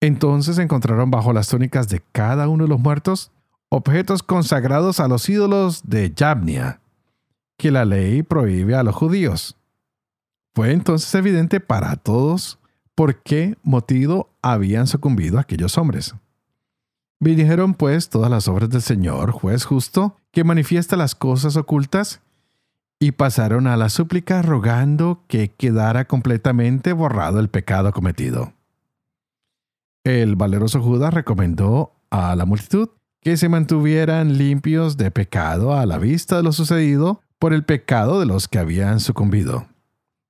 Entonces 0.00 0.58
encontraron 0.58 1.10
bajo 1.10 1.32
las 1.32 1.48
túnicas 1.48 1.88
de 1.88 2.00
cada 2.12 2.48
uno 2.48 2.64
de 2.64 2.70
los 2.70 2.78
muertos 2.78 3.32
objetos 3.68 4.22
consagrados 4.22 5.00
a 5.00 5.08
los 5.08 5.28
ídolos 5.28 5.88
de 5.88 6.12
Yabnia, 6.14 6.80
que 7.58 7.72
la 7.72 7.84
ley 7.84 8.22
prohíbe 8.22 8.76
a 8.76 8.84
los 8.84 8.94
judíos. 8.94 9.56
Fue 10.54 10.70
entonces 10.70 11.12
evidente 11.16 11.58
para 11.58 11.96
todos 11.96 12.60
por 12.96 13.22
qué 13.22 13.56
motivo 13.62 14.30
habían 14.42 14.88
sucumbido 14.88 15.38
aquellos 15.38 15.78
hombres. 15.78 16.16
Vinieron 17.20 17.74
pues 17.74 18.08
todas 18.08 18.30
las 18.30 18.48
obras 18.48 18.70
del 18.70 18.82
Señor, 18.82 19.30
juez 19.30 19.64
justo, 19.64 20.16
que 20.32 20.42
manifiesta 20.42 20.96
las 20.96 21.14
cosas 21.14 21.56
ocultas, 21.56 22.20
y 22.98 23.12
pasaron 23.12 23.66
a 23.66 23.76
la 23.76 23.90
súplica 23.90 24.40
rogando 24.40 25.22
que 25.28 25.52
quedara 25.52 26.06
completamente 26.06 26.94
borrado 26.94 27.38
el 27.38 27.48
pecado 27.48 27.92
cometido. 27.92 28.54
El 30.02 30.36
valeroso 30.36 30.80
Judas 30.80 31.12
recomendó 31.12 31.92
a 32.10 32.34
la 32.34 32.46
multitud 32.46 32.88
que 33.20 33.36
se 33.36 33.50
mantuvieran 33.50 34.38
limpios 34.38 34.96
de 34.96 35.10
pecado 35.10 35.74
a 35.74 35.84
la 35.84 35.98
vista 35.98 36.36
de 36.36 36.42
lo 36.42 36.52
sucedido 36.52 37.20
por 37.38 37.52
el 37.52 37.64
pecado 37.64 38.20
de 38.20 38.26
los 38.26 38.48
que 38.48 38.58
habían 38.58 39.00
sucumbido. 39.00 39.66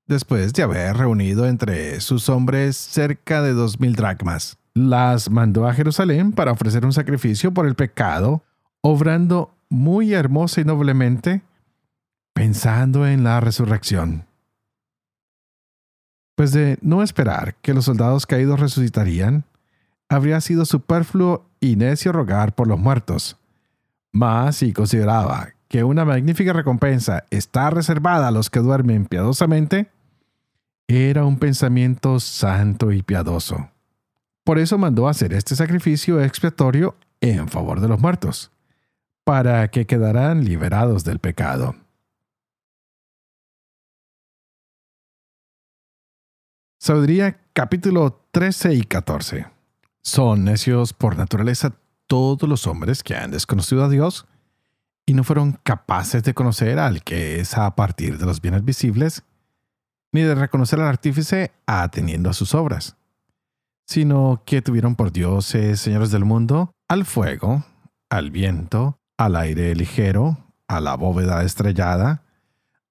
Después 0.07 0.53
de 0.53 0.63
haber 0.63 0.97
reunido 0.97 1.47
entre 1.47 2.01
sus 2.01 2.29
hombres 2.29 2.77
cerca 2.77 3.43
de 3.43 3.53
dos 3.55 3.81
mil 3.81 3.97
dracmas, 3.97 4.57
las 4.73 5.31
mandó 5.31 5.67
a 5.67 5.75
Jerusalén 5.75 6.31
para 6.31 6.53
ofrecer 6.53 6.85
un 6.85 6.93
sacrificio 6.93 7.53
por 7.53 7.67
el 7.67 7.75
pecado, 7.75 8.45
obrando 8.83 9.53
muy 9.69 10.13
hermosa 10.13 10.61
y 10.61 10.65
noblemente, 10.65 11.43
pensando 12.35 13.05
en 13.05 13.25
la 13.25 13.41
resurrección. 13.41 14.27
Pues 16.37 16.53
de 16.53 16.79
no 16.83 17.03
esperar 17.03 17.57
que 17.57 17.75
los 17.75 17.87
soldados 17.87 18.27
caídos 18.27 18.61
resucitarían, 18.61 19.45
habría 20.09 20.41
sido 20.41 20.67
superfluo 20.67 21.47
y 21.59 21.75
necio 21.75 22.13
rogar 22.13 22.55
por 22.55 22.69
los 22.69 22.79
muertos. 22.79 23.39
Mas 24.13 24.59
si 24.59 24.73
consideraba 24.73 25.49
que 25.67 25.83
una 25.83 26.05
magnífica 26.05 26.53
recompensa 26.53 27.25
está 27.31 27.71
reservada 27.71 28.29
a 28.29 28.31
los 28.31 28.51
que 28.51 28.61
duermen 28.61 29.07
piadosamente, 29.07 29.91
era 30.89 31.25
un 31.25 31.39
pensamiento 31.39 32.21
santo 32.21 32.93
y 32.93 33.03
piadoso. 33.03 33.71
Por 34.45 34.59
eso 34.59 34.79
mandó 34.79 35.09
hacer 35.09 35.33
este 35.33 35.57
sacrificio 35.57 36.23
expiatorio 36.23 36.97
en 37.21 37.49
favor 37.49 37.81
de 37.81 37.89
los 37.89 38.01
muertos, 38.01 38.53
para 39.25 39.69
que 39.69 39.87
quedaran 39.87 40.45
liberados 40.45 41.03
del 41.03 41.19
pecado. 41.19 41.75
Sabiduría 46.79 47.41
capítulo 47.53 48.21
13 48.31 48.75
y 48.75 48.83
14. 48.85 49.47
Son 50.03 50.45
necios 50.45 50.93
por 50.93 51.17
naturaleza 51.17 51.73
todos 52.07 52.49
los 52.49 52.69
hombres 52.69 53.03
que 53.03 53.17
han 53.17 53.33
desconocido 53.33 53.83
a 53.83 53.89
Dios 53.89 54.27
y 55.05 55.15
no 55.15 55.25
fueron 55.25 55.59
capaces 55.65 56.23
de 56.23 56.35
conocer 56.35 56.79
al 56.79 57.03
que 57.03 57.41
es 57.41 57.59
a 57.59 57.75
partir 57.75 58.19
de 58.19 58.27
los 58.27 58.41
bienes 58.41 58.65
visibles, 58.65 59.25
ni 60.17 60.23
de 60.23 60.35
reconocer 60.35 60.81
al 60.81 60.89
artífice 60.89 61.53
ateniendo 61.67 62.31
a 62.31 62.33
sus 62.33 62.55
obras 62.55 62.97
sino 63.87 64.43
que 64.45 64.63
tuvieron 64.63 64.97
por 64.97 65.13
dioses 65.13 65.81
señores 65.81 66.11
del 66.11 66.25
mundo 66.25 66.73
al 66.89 67.05
fuego, 67.05 67.65
al 68.11 68.31
viento, 68.31 68.99
al 69.17 69.37
aire 69.37 69.75
ligero, 69.75 70.39
a 70.69 70.81
la 70.81 70.97
bóveda 70.97 71.43
estrellada, 71.45 72.23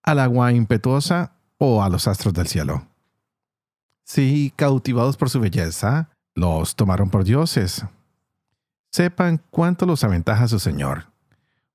al 0.03 0.19
agua 0.19 0.53
impetuosa 0.53 1.33
o 1.57 1.83
a 1.83 1.89
los 1.89 2.07
astros 2.07 2.33
del 2.33 2.47
cielo. 2.47 2.87
Si, 4.03 4.53
cautivados 4.55 5.17
por 5.17 5.29
su 5.29 5.39
belleza, 5.39 6.09
los 6.33 6.75
tomaron 6.75 7.09
por 7.09 7.23
dioses. 7.23 7.85
Sepan 8.91 9.41
cuánto 9.49 9.85
los 9.85 10.03
aventaja 10.03 10.47
su 10.47 10.59
Señor, 10.59 11.07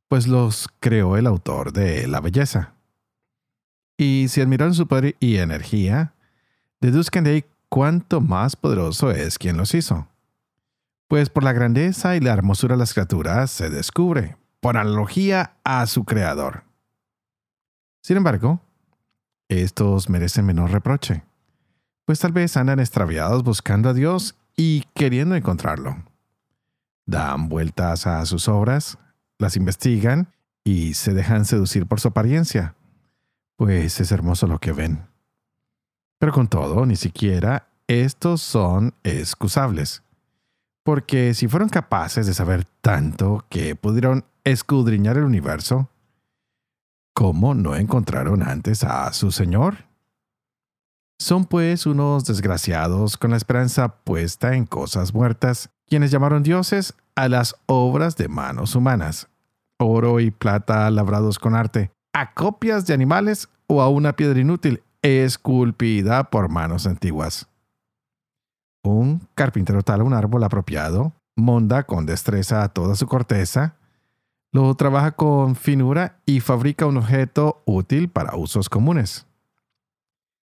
pues 0.09 0.27
los 0.27 0.69
creó 0.81 1.17
el 1.17 1.27
autor 1.27 1.73
de 1.73 2.07
la 2.07 2.21
belleza. 2.21 2.75
Y 4.01 4.29
si 4.29 4.41
admiran 4.41 4.73
su 4.73 4.89
poder 4.89 5.15
y 5.21 5.37
energía, 5.37 6.15
deduzcan 6.81 7.23
de 7.23 7.31
ahí 7.33 7.45
cuánto 7.69 8.23
más 8.23 8.57
poderoso 8.57 9.11
es 9.11 9.37
quien 9.37 9.59
los 9.59 9.75
hizo. 9.75 10.09
Pues 11.07 11.29
por 11.29 11.45
la 11.45 11.53
grandeza 11.53 12.17
y 12.17 12.21
la 12.21 12.33
hermosura 12.33 12.77
de 12.77 12.79
las 12.79 12.95
criaturas 12.95 13.51
se 13.51 13.69
descubre, 13.69 14.39
por 14.61 14.79
analogía 14.79 15.53
a 15.65 15.87
su 15.87 16.05
creador. 16.05 16.65
Sin 18.03 18.17
embargo, 18.17 18.63
estos 19.51 20.09
merecen 20.09 20.47
menor 20.47 20.71
reproche, 20.71 21.23
pues 22.07 22.21
tal 22.21 22.33
vez 22.33 22.57
andan 22.57 22.81
extraviados 22.81 23.45
buscando 23.45 23.91
a 23.91 23.93
Dios 23.93 24.35
y 24.57 24.87
queriendo 24.95 25.35
encontrarlo. 25.35 26.03
Dan 27.05 27.51
vueltas 27.51 28.07
a 28.07 28.25
sus 28.25 28.49
obras, 28.49 28.97
las 29.37 29.57
investigan 29.57 30.33
y 30.65 30.95
se 30.95 31.13
dejan 31.13 31.45
seducir 31.45 31.85
por 31.85 32.01
su 32.01 32.09
apariencia, 32.09 32.77
pues 33.61 34.01
es 34.01 34.11
hermoso 34.11 34.47
lo 34.47 34.59
que 34.59 34.73
ven. 34.73 35.07
Pero 36.19 36.33
con 36.33 36.49
todo, 36.49 36.87
ni 36.87 36.97
siquiera 36.97 37.69
estos 37.89 38.41
son 38.41 38.95
excusables. 39.03 40.03
Porque 40.83 41.35
si 41.35 41.47
fueron 41.47 41.69
capaces 41.69 42.27
de 42.27 42.33
saber 42.33 42.65
tanto 42.81 43.45
que 43.51 43.77
pudieron 43.77 44.25
escudriñar 44.45 45.19
el 45.19 45.25
universo, 45.25 45.91
¿cómo 47.13 47.53
no 47.55 47.77
encontraron 47.77 48.43
antes 48.43 48.83
a 48.83 49.13
su 49.13 49.31
Señor? 49.31 49.85
Son 51.19 51.45
pues 51.45 51.85
unos 51.85 52.25
desgraciados 52.25 53.19
con 53.19 53.33
la 53.33 53.37
esperanza 53.37 53.89
puesta 53.89 54.55
en 54.55 54.65
cosas 54.65 55.13
muertas, 55.13 55.69
quienes 55.87 56.11
llamaron 56.11 56.43
dioses 56.43 56.95
a 57.15 57.29
las 57.29 57.55
obras 57.67 58.17
de 58.17 58.29
manos 58.29 58.75
humanas, 58.75 59.29
oro 59.79 60.19
y 60.19 60.31
plata 60.31 60.91
labrados 60.91 61.39
con 61.39 61.55
arte, 61.55 61.91
a 62.13 62.35
copias 62.35 62.87
de 62.87 62.95
animales 62.95 63.49
o 63.67 63.83
a 63.83 63.89
una 63.89 64.15
piedra 64.15 64.41
inútil 64.41 64.83
esculpida 65.03 66.31
por 66.31 66.49
manos 66.49 66.87
antiguas. 66.87 67.49
Un 68.83 69.27
carpintero 69.35 69.83
tala 69.83 70.05
un 70.05 70.15
árbol 70.15 70.43
apropiado, 70.45 71.13
monda 71.37 71.85
con 71.85 72.07
destreza 72.07 72.69
toda 72.69 72.95
su 72.95 73.07
corteza, 73.07 73.77
lo 74.53 74.75
trabaja 74.75 75.13
con 75.13 75.55
finura 75.55 76.19
y 76.27 76.41
fabrica 76.41 76.87
un 76.87 76.97
objeto 76.97 77.63
útil 77.67 78.09
para 78.09 78.37
usos 78.37 78.69
comunes. 78.69 79.27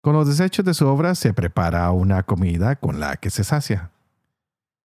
Con 0.03 0.15
los 0.15 0.29
desechos 0.29 0.65
de 0.65 0.75
su 0.75 0.87
obra 0.87 1.15
se 1.15 1.35
prepara 1.35 1.91
una 1.91 2.23
comida 2.23 2.77
con 2.77 3.01
la 3.01 3.17
que 3.17 3.31
se 3.31 3.45
sacia. 3.45 3.91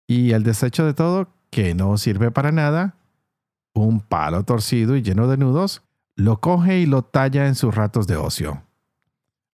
Y 0.08 0.32
el 0.32 0.44
desecho 0.44 0.86
de 0.86 0.94
todo, 0.94 1.28
que 1.50 1.74
no 1.74 1.98
sirve 1.98 2.30
para 2.32 2.52
nada, 2.52 2.96
un 3.74 4.00
palo 4.00 4.44
torcido 4.44 4.96
y 4.96 5.02
lleno 5.02 5.28
de 5.28 5.38
nudos, 5.38 5.82
lo 6.16 6.40
coge 6.40 6.80
y 6.80 6.86
lo 6.86 7.04
talla 7.04 7.48
en 7.48 7.56
sus 7.56 7.74
ratos 7.74 8.08
de 8.08 8.18
ocio 8.18 8.64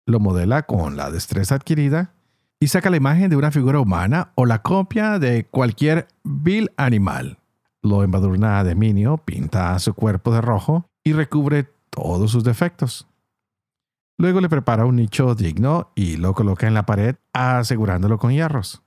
lo 0.07 0.21
modela 0.21 0.65
con 0.65 0.97
la 0.97 1.11
destreza 1.11 1.55
adquirida 1.57 2.13
y 2.61 2.69
saca 2.69 2.91
la 2.91 2.97
imagen 2.97 3.31
de 3.31 3.37
una 3.37 3.51
figura 3.51 3.81
humana 3.81 4.33
o 4.35 4.47
la 4.47 4.63
copia 4.63 5.19
de 5.19 5.47
cualquier 5.47 6.09
vil 6.23 6.71
animal. 6.77 7.39
Lo 7.83 8.03
embadurna 8.03 8.65
de 8.65 8.75
minio, 8.75 9.19
pinta 9.19 9.79
su 9.79 9.95
cuerpo 9.95 10.33
de 10.33 10.41
rojo 10.41 10.89
y 11.03 11.13
recubre 11.13 11.69
todos 11.91 12.31
sus 12.31 12.45
defectos. 12.45 13.07
Luego 14.17 14.41
le 14.41 14.49
prepara 14.49 14.87
un 14.87 14.97
nicho 14.97 15.35
digno 15.35 15.91
y 15.95 16.17
lo 16.17 16.35
coloca 16.35 16.67
en 16.67 16.75
la 16.75 16.87
pared 16.87 17.17
asegurándolo 17.33 18.19
con 18.19 18.33
hierros. 18.33 18.83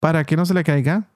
Para 0.00 0.24
que 0.24 0.36
no 0.36 0.46
se 0.46 0.54
le 0.54 0.64
caiga, 0.64 1.08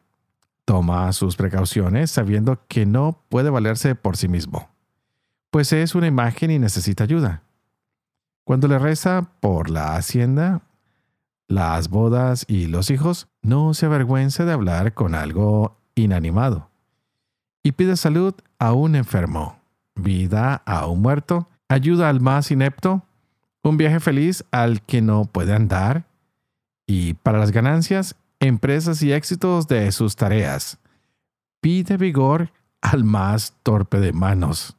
toma 0.65 1.13
sus 1.13 1.37
precauciones 1.37 2.11
sabiendo 2.11 2.61
que 2.69 2.87
no 2.87 3.25
puede 3.29 3.51
valerse 3.51 3.95
por 3.95 4.17
sí 4.17 4.29
mismo, 4.29 4.69
pues 5.51 5.73
es 5.73 5.95
una 5.95 6.07
imagen 6.07 6.51
y 6.51 6.59
necesita 6.59 7.05
ayuda. 7.05 7.43
Cuando 8.45 8.69
le 8.69 8.79
reza 8.79 9.31
por 9.41 9.71
la 9.71 9.97
hacienda, 9.97 10.63
las 11.49 11.89
bodas 11.89 12.45
y 12.49 12.67
los 12.67 12.91
hijos, 12.91 13.29
no 13.43 13.75
se 13.75 13.87
avergüence 13.87 14.45
de 14.45 14.53
hablar 14.53 14.95
con 14.95 15.15
algo 15.15 15.77
inanimado 15.95 16.69
y 17.69 17.73
pide 17.73 17.99
salud 17.99 18.35
a 18.59 18.73
un 18.73 18.95
enfermo, 18.95 19.61
vida 19.95 20.63
a 20.65 20.87
un 20.87 21.03
muerto, 21.03 21.49
ayuda 21.69 22.09
al 22.09 22.23
más 22.23 22.51
inepto, 22.51 23.03
un 23.63 23.77
viaje 23.77 24.01
feliz 24.01 24.43
al 24.51 24.81
que 24.81 25.03
no 25.03 25.27
puede 25.27 25.55
andar 25.55 26.07
y 26.87 27.13
para 27.13 27.39
las 27.39 27.51
ganancias, 27.51 28.17
empresas 28.41 29.03
y 29.03 29.13
éxitos 29.13 29.69
de 29.69 29.93
sus 29.93 30.17
tareas. 30.17 30.79
Pide 31.61 31.99
vigor 31.99 32.53
al 32.81 33.05
más 33.05 33.53
torpe 33.63 34.01
de 34.01 34.15
manos. 34.15 34.78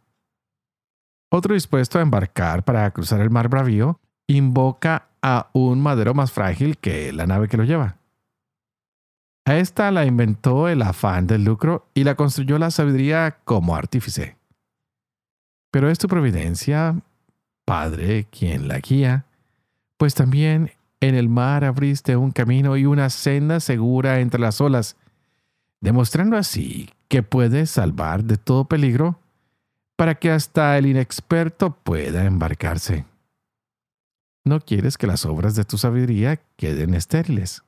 Otro 1.30 1.54
dispuesto 1.54 2.00
a 2.00 2.02
embarcar 2.02 2.64
para 2.64 2.90
cruzar 2.92 3.22
el 3.22 3.30
mar 3.30 3.50
bravío 3.50 4.00
invoca 4.28 5.10
a 5.22 5.50
un 5.54 5.82
madero 5.82 6.14
más 6.14 6.32
frágil 6.32 6.78
que 6.78 7.14
la 7.14 7.28
nave 7.28 7.48
que 7.48 7.58
lo 7.58 7.64
lleva. 7.64 7.98
A 9.46 9.58
esta 9.58 9.92
la 9.92 10.06
inventó 10.06 10.68
el 10.68 10.82
afán 10.82 11.28
del 11.28 11.44
lucro 11.44 11.88
y 11.94 12.04
la 12.04 12.16
construyó 12.16 12.60
la 12.60 12.72
sabiduría 12.72 13.38
como 13.46 13.76
artífice. 13.76 14.38
Pero 15.72 15.90
es 15.90 16.00
tu 16.00 16.08
providencia, 16.08 17.00
Padre, 17.66 18.26
quien 18.32 18.68
la 18.68 18.80
guía, 18.80 19.26
pues 19.98 20.16
también 20.16 20.72
en 21.00 21.16
el 21.16 21.30
mar 21.30 21.64
abriste 21.64 22.16
un 22.16 22.32
camino 22.32 22.76
y 22.78 22.86
una 22.86 23.10
senda 23.10 23.60
segura 23.60 24.20
entre 24.20 24.40
las 24.40 24.62
olas, 24.62 24.98
demostrando 25.80 26.38
así 26.38 26.90
que 27.08 27.24
puedes 27.24 27.72
salvar 27.72 28.24
de 28.24 28.38
todo 28.38 28.66
peligro 28.66 29.20
para 30.00 30.16
que 30.16 30.32
hasta 30.32 30.78
el 30.78 30.86
inexperto 30.86 31.72
pueda 31.72 32.24
embarcarse. 32.24 33.04
No 34.46 34.62
quieres 34.62 34.98
que 34.98 35.08
las 35.08 35.26
obras 35.26 35.56
de 35.56 35.66
tu 35.66 35.78
sabiduría 35.78 36.40
queden 36.56 36.94
estériles. 36.94 37.64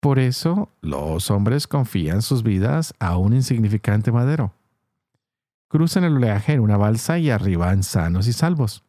Por 0.00 0.18
eso 0.18 0.68
los 0.82 1.30
hombres 1.30 1.66
confían 1.66 2.20
sus 2.20 2.42
vidas 2.42 2.92
a 2.98 3.16
un 3.16 3.32
insignificante 3.32 4.12
madero. 4.12 4.52
Cruzan 5.68 6.04
el 6.04 6.16
oleaje 6.18 6.52
en 6.52 6.60
una 6.60 6.76
balsa 6.76 7.18
y 7.18 7.30
arriban 7.30 7.84
sanos 7.84 8.28
y 8.28 8.34
salvos. 8.34 8.84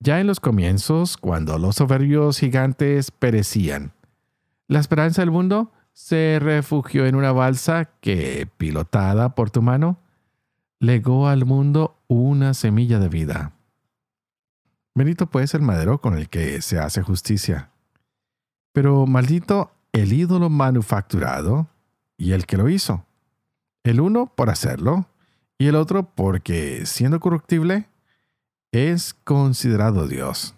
Ya 0.00 0.20
en 0.20 0.26
los 0.26 0.40
comienzos, 0.40 1.16
cuando 1.16 1.56
los 1.56 1.76
soberbios 1.76 2.38
gigantes 2.38 3.12
perecían, 3.12 3.92
la 4.66 4.78
esperanza 4.78 5.22
del 5.22 5.30
mundo 5.30 5.72
se 5.94 6.38
refugió 6.38 7.06
en 7.06 7.14
una 7.14 7.32
balsa 7.32 7.88
que, 8.02 8.46
pilotada 8.58 9.34
por 9.34 9.48
tu 9.48 9.62
mano, 9.62 9.98
legó 10.80 11.28
al 11.28 11.44
mundo 11.44 11.98
una 12.06 12.54
semilla 12.54 12.98
de 12.98 13.08
vida. 13.08 13.52
Bendito 14.94 15.26
pues 15.26 15.54
el 15.54 15.62
madero 15.62 16.00
con 16.00 16.16
el 16.16 16.28
que 16.28 16.60
se 16.62 16.78
hace 16.78 17.02
justicia. 17.02 17.70
Pero 18.72 19.06
maldito 19.06 19.72
el 19.92 20.12
ídolo 20.12 20.50
manufacturado 20.50 21.68
y 22.16 22.32
el 22.32 22.46
que 22.46 22.56
lo 22.56 22.68
hizo. 22.68 23.04
El 23.84 24.00
uno 24.00 24.32
por 24.34 24.50
hacerlo 24.50 25.06
y 25.56 25.66
el 25.66 25.74
otro 25.74 26.14
porque, 26.14 26.86
siendo 26.86 27.20
corruptible, 27.20 27.88
es 28.72 29.14
considerado 29.24 30.06
Dios. 30.06 30.54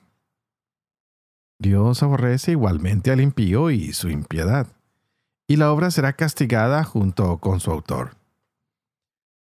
Dios 1.58 2.02
aborrece 2.02 2.52
igualmente 2.52 3.10
al 3.10 3.20
impío 3.20 3.70
y 3.70 3.92
su 3.92 4.08
impiedad, 4.08 4.66
y 5.46 5.56
la 5.56 5.70
obra 5.72 5.90
será 5.90 6.14
castigada 6.14 6.84
junto 6.84 7.38
con 7.38 7.60
su 7.60 7.70
autor. 7.70 8.19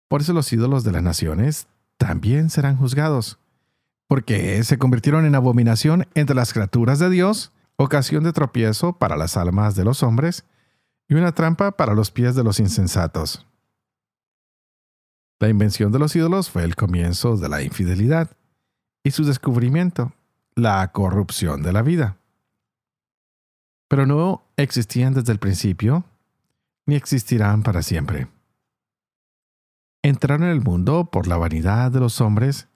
Por 0.08 0.22
eso 0.22 0.34
los 0.34 0.52
ídolos 0.54 0.84
de 0.84 0.92
las 0.92 1.04
naciones 1.04 1.68
también 1.98 2.50
serán 2.50 2.78
juzgados, 2.78 3.40
porque 4.08 4.64
se 4.64 4.78
convirtieron 4.78 5.26
en 5.26 5.36
abominación 5.36 6.08
entre 6.14 6.36
las 6.36 6.54
criaturas 6.54 7.00
de 7.00 7.10
Dios, 7.10 7.52
ocasión 7.76 8.24
de 8.24 8.34
tropiezo 8.34 8.94
para 8.94 9.18
las 9.18 9.38
almas 9.38 9.76
de 9.76 9.84
los 9.84 10.04
hombres 10.04 10.46
y 11.08 11.16
una 11.16 11.34
trampa 11.34 11.72
para 11.72 11.94
los 11.94 12.12
pies 12.12 12.36
de 12.36 12.44
los 12.44 12.60
insensatos. 12.60 13.46
La 15.40 15.50
invención 15.50 15.92
de 15.92 16.00
los 16.00 16.16
ídolos 16.16 16.50
fue 16.50 16.64
el 16.64 16.76
comienzo 16.76 17.38
de 17.38 17.50
la 17.50 17.62
infidelidad 17.62 18.32
y 19.04 19.12
su 19.12 19.24
descubrimiento, 19.24 20.14
la 20.56 20.92
corrupción 20.92 21.62
de 21.62 21.74
la 21.74 21.84
vida. 21.84 22.18
Pero 23.88 24.06
no 24.06 24.44
existían 24.58 25.14
desde 25.14 25.32
el 25.32 25.40
principio, 25.40 26.04
ni 26.86 26.96
existirán 26.96 27.62
para 27.62 27.84
siempre. 27.84 28.28
Entraron 30.08 30.44
en 30.44 30.52
el 30.52 30.62
mundo 30.62 31.10
por 31.12 31.28
la 31.28 31.36
vanidad 31.36 31.92
de 31.92 32.00
los 32.00 32.22
hombres 32.22 32.70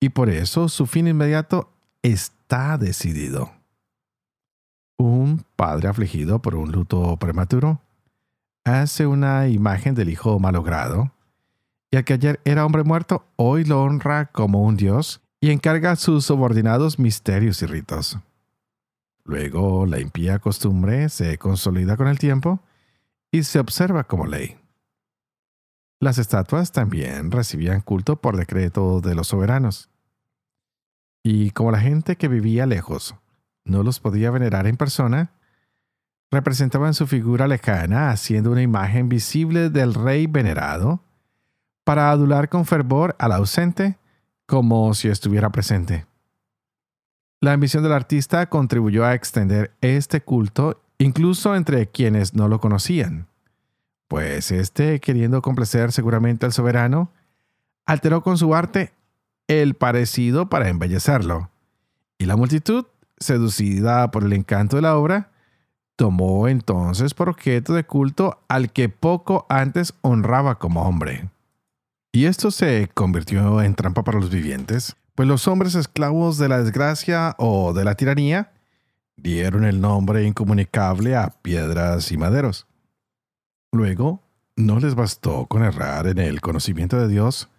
y 0.00 0.08
por 0.08 0.30
eso 0.30 0.70
su 0.70 0.86
fin 0.86 1.06
inmediato 1.06 1.70
está 2.02 2.78
decidido. 2.78 3.52
Un 4.96 5.44
padre 5.56 5.88
afligido 5.88 6.40
por 6.40 6.54
un 6.54 6.72
luto 6.72 7.18
prematuro 7.18 7.82
hace 8.64 9.06
una 9.06 9.46
imagen 9.48 9.94
del 9.94 10.08
hijo 10.08 10.38
malogrado, 10.38 11.12
y 11.90 11.98
al 11.98 12.04
que 12.04 12.14
ayer 12.14 12.40
era 12.46 12.64
hombre 12.64 12.82
muerto, 12.82 13.26
hoy 13.36 13.64
lo 13.64 13.82
honra 13.82 14.32
como 14.32 14.62
un 14.62 14.78
dios 14.78 15.20
y 15.42 15.50
encarga 15.50 15.90
a 15.90 15.96
sus 15.96 16.24
subordinados 16.24 16.98
misterios 16.98 17.60
y 17.60 17.66
ritos. 17.66 18.18
Luego 19.22 19.84
la 19.84 20.00
impía 20.00 20.38
costumbre 20.38 21.10
se 21.10 21.36
consolida 21.36 21.98
con 21.98 22.08
el 22.08 22.18
tiempo 22.18 22.60
y 23.30 23.42
se 23.42 23.58
observa 23.58 24.04
como 24.04 24.24
ley. 24.24 24.56
Las 26.04 26.18
estatuas 26.18 26.70
también 26.70 27.30
recibían 27.30 27.80
culto 27.80 28.16
por 28.16 28.36
decreto 28.36 29.00
de 29.00 29.14
los 29.14 29.28
soberanos. 29.28 29.88
Y 31.22 31.50
como 31.52 31.70
la 31.70 31.80
gente 31.80 32.16
que 32.16 32.28
vivía 32.28 32.66
lejos 32.66 33.14
no 33.64 33.82
los 33.82 34.00
podía 34.00 34.30
venerar 34.30 34.66
en 34.66 34.76
persona, 34.76 35.30
representaban 36.30 36.92
su 36.92 37.06
figura 37.06 37.48
lejana 37.48 38.10
haciendo 38.10 38.50
una 38.50 38.60
imagen 38.60 39.08
visible 39.08 39.70
del 39.70 39.94
rey 39.94 40.26
venerado 40.26 41.00
para 41.84 42.10
adular 42.10 42.50
con 42.50 42.66
fervor 42.66 43.16
al 43.18 43.32
ausente 43.32 43.96
como 44.44 44.92
si 44.92 45.08
estuviera 45.08 45.48
presente. 45.48 46.04
La 47.40 47.54
ambición 47.54 47.82
del 47.82 47.92
artista 47.92 48.50
contribuyó 48.50 49.06
a 49.06 49.14
extender 49.14 49.72
este 49.80 50.20
culto 50.20 50.82
incluso 50.98 51.56
entre 51.56 51.86
quienes 51.86 52.34
no 52.34 52.48
lo 52.48 52.60
conocían, 52.60 53.26
pues 54.08 54.50
éste, 54.50 55.00
queriendo 55.00 55.42
complacer 55.42 55.92
seguramente 55.92 56.46
al 56.46 56.52
soberano, 56.52 57.10
alteró 57.86 58.22
con 58.22 58.38
su 58.38 58.54
arte 58.54 58.92
el 59.48 59.74
parecido 59.74 60.48
para 60.48 60.68
embellecerlo, 60.68 61.50
y 62.18 62.26
la 62.26 62.36
multitud, 62.36 62.86
seducida 63.18 64.10
por 64.10 64.24
el 64.24 64.32
encanto 64.32 64.76
de 64.76 64.82
la 64.82 64.96
obra, 64.96 65.30
tomó 65.96 66.48
entonces 66.48 67.14
por 67.14 67.28
objeto 67.28 67.74
de 67.74 67.84
culto 67.84 68.40
al 68.48 68.72
que 68.72 68.88
poco 68.88 69.46
antes 69.48 69.94
honraba 70.02 70.58
como 70.58 70.82
hombre. 70.82 71.30
Y 72.12 72.26
esto 72.26 72.50
se 72.50 72.88
convirtió 72.94 73.62
en 73.62 73.74
trampa 73.74 74.02
para 74.04 74.20
los 74.20 74.30
vivientes, 74.30 74.96
pues 75.14 75.28
los 75.28 75.46
hombres 75.46 75.74
esclavos 75.74 76.38
de 76.38 76.48
la 76.48 76.58
desgracia 76.58 77.34
o 77.38 77.72
de 77.72 77.84
la 77.84 77.94
tiranía 77.94 78.52
dieron 79.16 79.64
el 79.64 79.80
nombre 79.80 80.24
incomunicable 80.24 81.16
a 81.16 81.30
piedras 81.42 82.10
y 82.12 82.16
maderos. 82.16 82.66
Luego, 83.74 84.22
no 84.54 84.78
les 84.78 84.94
bastó 84.94 85.46
con 85.46 85.64
errar 85.64 86.06
en 86.06 86.18
el 86.18 86.40
conocimiento 86.40 86.96
de 86.96 87.08
Dios, 87.08 87.50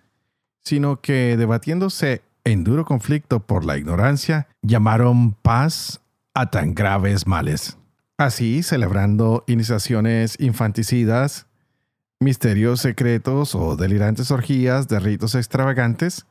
sino 0.63 1.01
que 1.01 1.35
debatiéndose 1.35 2.21
en 2.45 2.63
duro 2.63 2.85
conflicto 2.85 3.41
por 3.41 3.65
la 3.65 3.77
ignorancia, 3.77 4.47
llamaron 4.61 5.33
paz 5.33 6.01
a 6.33 6.49
tan 6.49 6.73
graves 6.73 7.27
males. 7.27 7.77
Así, 8.17 8.63
celebrando 8.63 9.43
iniciaciones 9.45 10.39
infanticidas, 10.39 11.47
misterios 12.21 12.79
secretos 12.79 13.53
o 13.53 13.75
delirantes 13.75 14.31
orgías 14.31 14.87
de 14.87 15.01
ritos 15.01 15.35
extravagantes, 15.35 16.25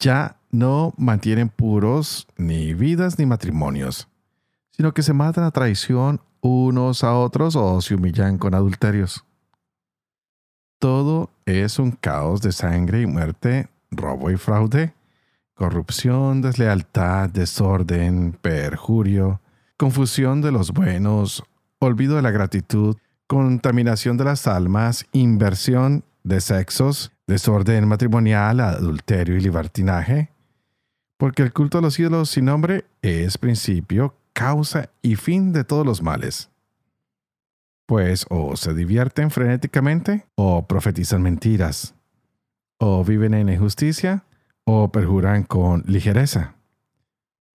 ya 0.00 0.40
no 0.50 0.94
mantienen 0.96 1.48
puros 1.48 2.26
ni 2.36 2.74
vidas 2.74 3.20
ni 3.20 3.26
matrimonios, 3.26 4.08
sino 4.72 4.92
que 4.94 5.04
se 5.04 5.12
matan 5.12 5.44
a 5.44 5.52
traición 5.52 6.20
unos 6.40 7.04
a 7.04 7.14
otros 7.14 7.56
o 7.56 7.80
se 7.80 7.94
humillan 7.94 8.38
con 8.38 8.54
adulterios. 8.54 9.24
Todo 10.78 11.30
es 11.44 11.78
un 11.78 11.92
caos 11.92 12.40
de 12.40 12.52
sangre 12.52 13.02
y 13.02 13.06
muerte, 13.06 13.68
robo 13.90 14.30
y 14.30 14.36
fraude, 14.36 14.94
corrupción, 15.54 16.40
deslealtad, 16.40 17.28
desorden, 17.28 18.32
perjurio, 18.40 19.40
confusión 19.76 20.40
de 20.40 20.52
los 20.52 20.72
buenos, 20.72 21.44
olvido 21.78 22.16
de 22.16 22.22
la 22.22 22.30
gratitud, 22.30 22.96
contaminación 23.26 24.16
de 24.16 24.24
las 24.24 24.46
almas, 24.46 25.06
inversión 25.12 26.04
de 26.24 26.40
sexos, 26.40 27.12
desorden 27.26 27.86
matrimonial, 27.86 28.60
adulterio 28.60 29.36
y 29.36 29.40
libertinaje. 29.40 30.30
Porque 31.16 31.42
el 31.42 31.52
culto 31.52 31.78
a 31.78 31.82
los 31.82 31.98
ídolos 31.98 32.30
sin 32.30 32.46
nombre 32.46 32.86
es 33.02 33.36
principio, 33.36 34.14
causa 34.40 34.88
y 35.02 35.16
fin 35.16 35.52
de 35.52 35.64
todos 35.64 35.84
los 35.84 36.00
males. 36.00 36.48
Pues 37.84 38.24
o 38.30 38.56
se 38.56 38.72
divierten 38.72 39.30
frenéticamente, 39.30 40.24
o 40.34 40.66
profetizan 40.66 41.20
mentiras, 41.20 41.94
o 42.78 43.04
viven 43.04 43.34
en 43.34 43.50
injusticia, 43.50 44.24
o 44.64 44.90
perjuran 44.90 45.42
con 45.42 45.82
ligereza. 45.86 46.54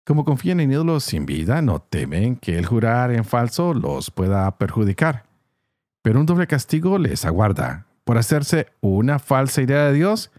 Como 0.06 0.26
confían 0.26 0.60
en 0.60 0.74
ídolos 0.74 1.06
sin 1.06 1.26
vida, 1.26 1.64
no 1.64 1.80
temen 1.80 2.36
que 2.36 2.60
el 2.60 2.68
jurar 2.68 3.12
en 3.12 3.26
falso 3.26 3.74
los 3.74 4.12
pueda 4.12 4.56
perjudicar. 4.60 5.26
Pero 6.04 6.20
un 6.20 6.28
doble 6.28 6.46
castigo 6.46 7.00
les 7.00 7.26
aguarda 7.26 7.88
por 8.04 8.20
hacerse 8.20 8.68
una 8.82 9.18
falsa 9.18 9.64
idea 9.64 9.86
de 9.86 9.94
Dios 9.94 10.30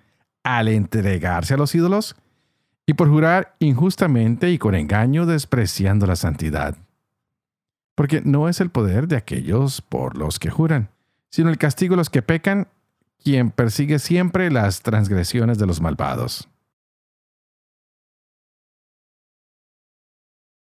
al 0.45 0.69
entregarse 0.69 1.55
a 1.55 1.57
los 1.57 1.75
ídolos 1.75 2.15
y 2.87 2.95
por 2.95 3.09
jurar 3.09 3.57
injustamente 3.59 4.51
y 4.51 4.59
con 4.59 4.75
engaño 4.75 5.27
despreciando 5.27 6.07
la 6.07 6.17
santidad. 6.17 6.77
Porque 7.97 8.23
no 8.25 8.49
es 8.49 8.61
el 8.61 8.71
poder 8.71 9.09
de 9.09 9.17
aquellos 9.17 9.83
por 9.83 10.17
los 10.17 10.39
que 10.39 10.51
juran, 10.51 10.91
sino 11.31 11.51
el 11.51 11.59
castigo 11.59 11.93
de 11.93 11.99
los 11.99 12.11
que 12.11 12.23
pecan, 12.23 12.69
quien 13.23 13.51
persigue 13.51 13.99
siempre 13.99 14.51
las 14.51 14.83
transgresiones 14.83 15.59
de 15.59 15.67
los 15.67 15.81
malvados. 15.81 16.49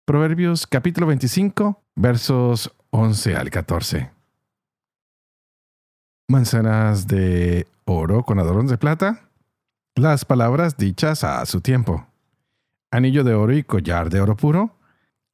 Proverbios 0.06 0.65
capítulo 0.65 1.06
25, 1.06 1.84
versos 1.95 2.74
11 2.89 3.36
al 3.36 3.52
14. 3.52 4.10
Manzanas 6.28 7.06
de 7.08 7.67
oro 7.86 8.24
con 8.24 8.39
adornos 8.39 8.72
de 8.72 8.80
plata. 8.80 9.28
Las 9.99 10.23
palabras 10.23 10.77
dichas 10.77 11.25
a 11.25 11.45
su 11.45 11.59
tiempo. 11.59 12.07
Anillo 12.89 13.25
de 13.25 13.33
oro 13.33 13.53
y 13.53 13.63
collar 13.63 14.09
de 14.09 14.21
oro 14.21 14.38
puro. 14.38 14.77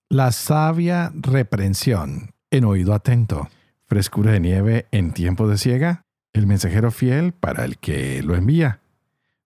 La 0.10 0.32
sabia 0.32 1.12
reprensión 1.14 2.32
en 2.50 2.66
oído 2.66 2.96
atento. 2.96 3.48
Frescura 3.86 4.32
de 4.32 4.40
nieve 4.40 4.88
en 4.90 5.14
tiempo 5.14 5.48
de 5.48 5.60
ciega. 5.60 6.02
El 6.34 6.48
mensajero 6.48 6.90
fiel 6.90 7.32
para 7.32 7.64
el 7.64 7.78
que 7.78 8.24
lo 8.24 8.34
envía, 8.34 8.80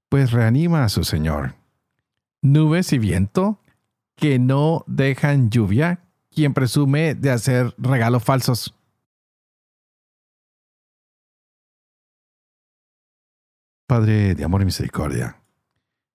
pues 0.08 0.32
reanima 0.32 0.86
a 0.86 0.90
su 0.90 1.04
Señor. 1.04 1.56
Nubes 2.42 2.94
y 2.94 2.98
viento 2.98 3.60
que 4.16 4.40
no 4.40 4.86
dejan 4.88 5.50
lluvia, 5.50 6.00
quien 6.34 6.54
presume 6.54 7.14
de 7.14 7.32
hacer 7.32 7.76
regalos 7.78 8.24
falsos. 8.24 8.74
Padre 13.90 14.36
de 14.36 14.44
amor 14.44 14.62
y 14.62 14.66
misericordia, 14.66 15.38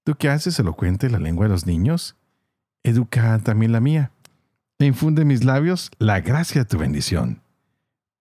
tú 0.04 0.14
que 0.14 0.28
haces 0.28 0.56
elocuente 0.60 1.10
la 1.10 1.18
lengua 1.18 1.46
de 1.46 1.50
los 1.50 1.66
niños, 1.66 2.14
educa 2.84 3.36
también 3.40 3.72
la 3.72 3.80
mía, 3.80 4.12
e 4.78 4.84
infunde 4.84 5.22
en 5.22 5.26
mis 5.28 5.42
labios 5.42 5.90
la 5.98 6.20
gracia 6.20 6.60
de 6.60 6.66
tu 6.66 6.78
bendición. 6.78 7.42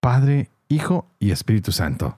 Padre, 0.01 0.49
Hijo 0.69 1.05
y 1.19 1.29
Espíritu 1.29 1.71
Santo. 1.71 2.17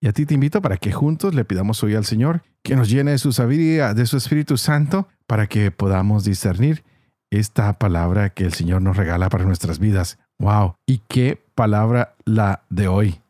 Y 0.00 0.06
a 0.06 0.12
ti 0.12 0.24
te 0.24 0.34
invito 0.34 0.62
para 0.62 0.76
que 0.76 0.92
juntos 0.92 1.34
le 1.34 1.44
pidamos 1.44 1.82
hoy 1.82 1.96
al 1.96 2.04
Señor 2.04 2.44
que 2.62 2.76
nos 2.76 2.88
llene 2.88 3.10
de 3.10 3.18
su 3.18 3.32
sabiduría, 3.32 3.92
de 3.92 4.06
su 4.06 4.16
Espíritu 4.16 4.56
Santo, 4.56 5.08
para 5.26 5.48
que 5.48 5.72
podamos 5.72 6.22
discernir 6.22 6.84
esta 7.32 7.72
palabra 7.72 8.30
que 8.30 8.44
el 8.44 8.52
Señor 8.52 8.82
nos 8.82 8.96
regala 8.96 9.30
para 9.30 9.44
nuestras 9.44 9.80
vidas. 9.80 10.20
¡Wow! 10.38 10.76
¿Y 10.86 10.98
qué 11.08 11.42
palabra 11.56 12.14
la 12.24 12.62
de 12.70 12.86
hoy? 12.86 13.21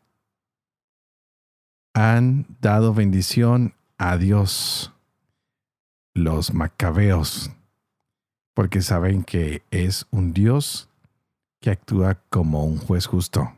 Han 1.93 2.45
dado 2.59 2.93
bendición 2.93 3.73
a 3.97 4.17
Dios 4.17 4.93
los 6.13 6.53
macabeos, 6.53 7.51
porque 8.53 8.81
saben 8.81 9.23
que 9.23 9.63
es 9.71 10.07
un 10.11 10.33
Dios 10.33 10.89
que 11.61 11.69
actúa 11.69 12.15
como 12.29 12.65
un 12.65 12.77
juez 12.77 13.05
justo, 13.05 13.55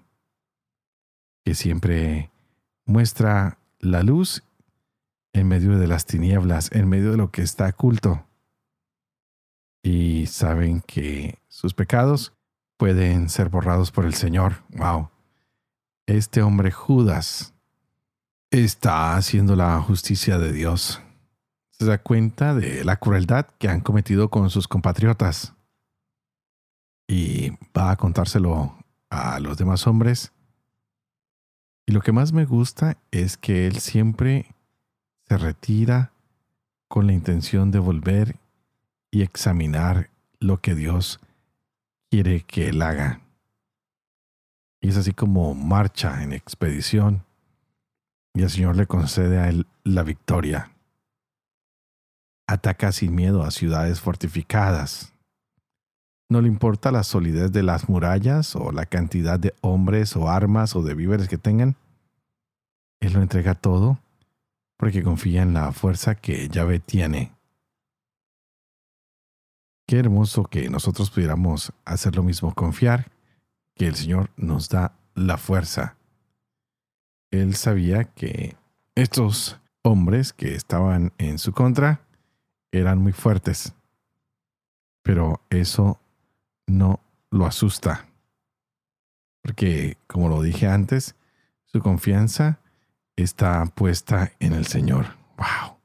que 1.44 1.56
siempre 1.56 2.30
muestra 2.86 3.58
la 3.80 4.04
luz 4.04 4.44
en 5.34 5.48
medio 5.48 5.78
de 5.80 5.88
las 5.88 6.06
tinieblas, 6.06 6.72
en 6.72 6.88
medio 6.88 7.12
de 7.12 7.18
lo 7.18 7.32
que 7.32 7.42
está 7.42 7.68
oculto 7.68 8.26
y 9.86 10.26
saben 10.26 10.82
que 10.82 11.38
sus 11.48 11.76
pecados 11.76 12.34
pueden 12.76 13.30
ser 13.30 13.50
borrados 13.50 13.92
por 13.92 14.06
el 14.06 14.16
Señor. 14.16 14.64
Wow. 14.70 15.12
Este 16.08 16.42
hombre 16.42 16.72
Judas 16.72 17.54
está 18.52 19.16
haciendo 19.16 19.56
la 19.56 19.82
justicia 19.82 20.38
de 20.38 20.52
Dios. 20.52 21.02
Se 21.72 21.86
da 21.86 21.98
cuenta 21.98 22.54
de 22.54 22.86
la 22.86 22.98
crueldad 22.98 23.48
que 23.58 23.68
han 23.68 23.82
cometido 23.82 24.30
con 24.30 24.50
sus 24.50 24.68
compatriotas 24.68 25.54
y 27.08 27.52
va 27.78 27.92
a 27.92 27.98
contárselo 27.98 28.78
a 29.10 29.40
los 29.40 29.58
demás 29.58 29.86
hombres. 29.88 30.32
Y 31.86 31.92
lo 31.92 32.02
que 32.02 32.12
más 32.12 32.34
me 32.34 32.46
gusta 32.46 32.98
es 33.12 33.38
que 33.38 33.68
él 33.68 33.80
siempre 33.80 34.56
se 35.28 35.38
retira 35.38 36.12
con 36.88 37.08
la 37.08 37.14
intención 37.14 37.72
de 37.72 37.80
volver 37.80 38.38
y 39.12 39.22
examinar 39.22 40.10
lo 40.40 40.62
que 40.62 40.76
Dios 40.76 41.20
quiere 42.10 42.42
que 42.42 42.70
él 42.70 42.82
haga. 42.82 43.22
Y 44.82 44.90
es 44.90 44.98
así 44.98 45.14
como 45.14 45.54
marcha 45.54 46.24
en 46.24 46.32
expedición 46.32 47.24
y 48.36 48.44
el 48.44 48.50
Señor 48.50 48.76
le 48.76 48.86
concede 48.86 49.40
a 49.40 49.50
él 49.50 49.66
la 49.84 50.04
victoria. 50.04 50.72
Ataca 52.48 52.92
sin 52.92 53.16
miedo 53.16 53.44
a 53.44 53.50
ciudades 53.50 54.02
fortificadas. 54.02 55.14
No 56.30 56.42
le 56.42 56.50
importa 56.50 56.92
la 56.92 57.04
solidez 57.04 57.52
de 57.52 57.64
las 57.64 57.88
murallas 57.88 58.56
o 58.56 58.72
la 58.72 58.86
cantidad 58.86 59.40
de 59.40 59.56
hombres 59.62 60.16
o 60.16 60.30
armas 60.30 60.76
o 60.76 60.84
de 60.84 60.94
víveres 60.94 61.30
que 61.30 61.38
tengan. 61.38 61.76
Él 63.00 63.14
lo 63.14 63.22
entrega 63.22 63.56
todo 63.56 64.00
porque 64.78 65.02
confía 65.02 65.42
en 65.42 65.54
la 65.54 65.72
fuerza 65.72 66.16
que 66.16 66.50
Yahvé 66.50 66.80
tiene. 66.80 67.32
Qué 69.88 70.00
hermoso 70.00 70.44
que 70.44 70.70
nosotros 70.70 71.10
pudiéramos 71.10 71.72
hacer 71.86 72.16
lo 72.16 72.24
mismo, 72.24 72.54
confiar 72.54 73.12
que 73.76 73.88
el 73.88 73.96
Señor 73.96 74.30
nos 74.36 74.68
da 74.70 74.94
la 75.14 75.38
fuerza. 75.38 75.96
Él 77.42 77.56
sabía 77.56 78.06
que 78.06 78.56
estos 78.96 79.60
hombres 79.84 80.34
que 80.34 80.56
estaban 80.56 81.12
en 81.18 81.38
su 81.38 81.52
contra 81.52 82.02
eran 82.72 83.00
muy 83.00 83.12
fuertes, 83.12 83.74
pero 85.04 85.42
eso 85.50 86.00
no 86.68 87.00
lo 87.30 87.46
asusta, 87.46 88.06
porque 89.42 89.98
como 90.08 90.30
lo 90.30 90.42
dije 90.42 90.68
antes, 90.68 91.16
su 91.66 91.80
confianza 91.82 92.60
está 93.16 93.66
puesta 93.66 94.32
en 94.40 94.54
el 94.54 94.66
Señor. 94.66 95.06
¡Wow! 95.38 95.78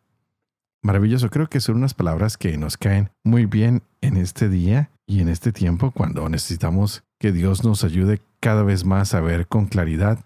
Maravilloso, 0.83 1.29
creo 1.29 1.49
que 1.49 1.61
son 1.61 1.77
unas 1.77 1.95
palabras 1.95 2.39
que 2.39 2.57
nos 2.57 2.77
caen 2.77 3.11
muy 3.23 3.45
bien 3.45 3.83
en 4.01 4.17
este 4.17 4.49
día 4.49 4.91
y 5.07 5.21
en 5.21 5.29
este 5.29 5.53
tiempo 5.53 5.91
cuando 5.91 6.29
necesitamos 6.29 7.03
que 7.19 7.33
Dios 7.33 7.65
nos 7.65 7.85
ayude 7.85 8.23
cada 8.41 8.63
vez 8.63 8.85
más 8.85 9.13
a 9.15 9.21
ver 9.21 9.47
con 9.47 9.67
claridad 9.67 10.25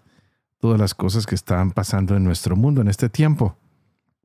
todas 0.65 0.79
las 0.79 0.95
cosas 0.95 1.27
que 1.27 1.35
están 1.35 1.69
pasando 1.69 2.17
en 2.17 2.23
nuestro 2.23 2.55
mundo 2.55 2.81
en 2.81 2.87
este 2.87 3.07
tiempo. 3.07 3.55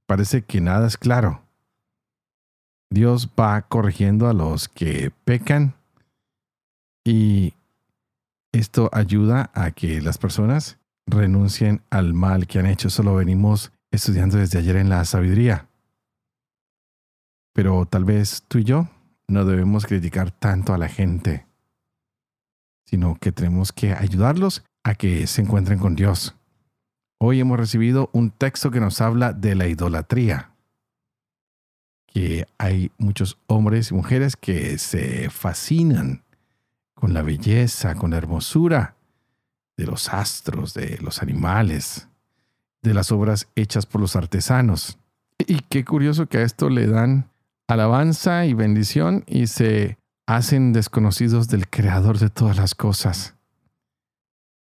Parece 0.07 0.41
que 0.41 0.63
nada 0.63 0.87
es 0.87 0.97
claro. 0.97 1.43
Dios 2.89 3.29
va 3.39 3.61
corrigiendo 3.61 4.27
a 4.27 4.33
los 4.33 4.67
que 4.67 5.13
pecan 5.27 5.75
y 7.05 7.53
esto 8.53 8.89
ayuda 8.95 9.51
a 9.53 9.71
que 9.73 10.01
las 10.01 10.17
personas 10.17 10.79
renuncien 11.07 11.83
al 11.91 12.15
mal 12.15 12.47
que 12.47 12.59
han 12.59 12.65
hecho. 12.65 12.89
Eso 12.89 13.03
lo 13.03 13.15
venimos 13.15 13.71
estudiando 13.91 14.39
desde 14.39 14.61
ayer 14.61 14.77
en 14.77 14.89
la 14.89 15.05
sabiduría. 15.05 15.69
Pero 17.53 17.85
tal 17.85 18.07
vez 18.07 18.45
tú 18.49 18.57
y 18.57 18.65
yo 18.65 18.89
no 19.29 19.45
debemos 19.45 19.85
criticar 19.85 20.31
tanto 20.31 20.73
a 20.73 20.79
la 20.79 20.89
gente, 20.89 21.45
sino 22.87 23.19
que 23.21 23.31
tenemos 23.31 23.73
que 23.73 23.93
ayudarlos 23.93 24.65
a 24.85 24.95
que 24.95 25.27
se 25.27 25.43
encuentren 25.43 25.79
con 25.79 25.95
Dios. 25.95 26.37
Hoy 27.19 27.41
hemos 27.41 27.59
recibido 27.59 28.09
un 28.13 28.31
texto 28.31 28.71
que 28.71 28.81
nos 28.81 29.01
habla 29.01 29.33
de 29.33 29.55
la 29.55 29.67
idolatría, 29.67 30.53
que 32.07 32.47
hay 32.59 32.91
muchos 32.99 33.39
hombres 33.47 33.91
y 33.91 33.95
mujeres 33.95 34.37
que 34.37 34.79
se 34.79 35.31
fascinan 35.31 36.25
con 36.95 37.15
la 37.15 37.23
belleza, 37.23 37.95
con 37.95 38.11
la 38.11 38.17
hermosura 38.17 38.97
de 39.77 39.87
los 39.87 40.09
astros, 40.09 40.75
de 40.75 40.99
los 41.01 41.23
animales, 41.23 42.09
de 42.83 42.95
las 42.95 43.13
obras 43.13 43.49
hechas 43.55 43.87
por 43.87 44.01
los 44.01 44.17
artesanos. 44.17 44.99
Y 45.39 45.61
qué 45.69 45.85
curioso 45.85 46.27
que 46.27 46.39
a 46.39 46.43
esto 46.43 46.69
le 46.69 46.87
dan 46.87 47.31
alabanza 47.69 48.47
y 48.47 48.55
bendición 48.55 49.25
y 49.27 49.47
se 49.47 49.97
hacen 50.27 50.73
desconocidos 50.73 51.49
del 51.49 51.69
creador 51.69 52.19
de 52.19 52.31
todas 52.31 52.57
las 52.57 52.75
cosas. 52.75 53.35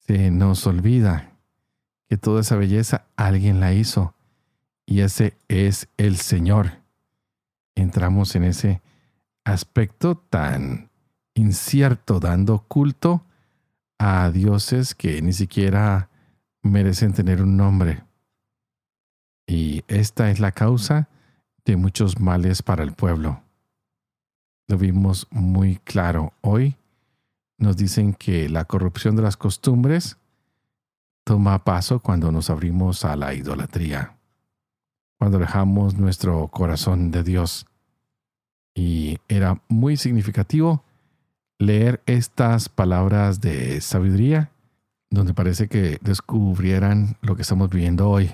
Se 0.09 0.31
nos 0.31 0.65
olvida 0.65 1.37
que 2.09 2.17
toda 2.17 2.41
esa 2.41 2.55
belleza 2.55 3.05
alguien 3.15 3.59
la 3.59 3.73
hizo 3.73 4.15
y 4.87 5.01
ese 5.01 5.37
es 5.47 5.87
el 5.97 6.17
Señor. 6.17 6.79
Entramos 7.75 8.35
en 8.35 8.43
ese 8.45 8.81
aspecto 9.43 10.17
tan 10.17 10.89
incierto, 11.35 12.19
dando 12.19 12.65
culto 12.67 13.23
a 13.99 14.31
dioses 14.31 14.95
que 14.95 15.21
ni 15.21 15.31
siquiera 15.31 16.09
merecen 16.63 17.13
tener 17.13 17.43
un 17.43 17.55
nombre. 17.55 18.01
Y 19.45 19.83
esta 19.87 20.31
es 20.31 20.39
la 20.39 20.53
causa 20.53 21.07
de 21.65 21.77
muchos 21.77 22.19
males 22.19 22.63
para 22.63 22.81
el 22.81 22.93
pueblo. 22.93 23.43
Lo 24.67 24.75
vimos 24.79 25.27
muy 25.29 25.75
claro 25.75 26.33
hoy. 26.41 26.77
Nos 27.59 27.75
dicen 27.75 28.13
que 28.13 28.47
la 28.49 28.65
corrupción 28.65 29.15
de 29.17 29.21
las 29.21 29.35
costumbres 29.37 30.17
toma 31.25 31.63
paso 31.65 31.99
cuando 31.99 32.31
nos 32.31 32.49
abrimos 32.49 33.05
a 33.05 33.15
la 33.17 33.33
idolatría, 33.33 34.17
cuando 35.19 35.37
dejamos 35.37 35.95
nuestro 35.95 36.47
corazón 36.47 37.11
de 37.11 37.21
Dios. 37.23 37.67
Y 38.73 39.17
era 39.27 39.61
muy 39.67 39.97
significativo 39.97 40.83
leer 41.57 42.01
estas 42.05 42.69
palabras 42.69 43.41
de 43.41 43.81
sabiduría, 43.81 44.51
donde 45.09 45.33
parece 45.33 45.67
que 45.67 45.99
descubrieran 46.01 47.17
lo 47.21 47.35
que 47.35 47.41
estamos 47.41 47.69
viviendo 47.69 48.09
hoy. 48.09 48.31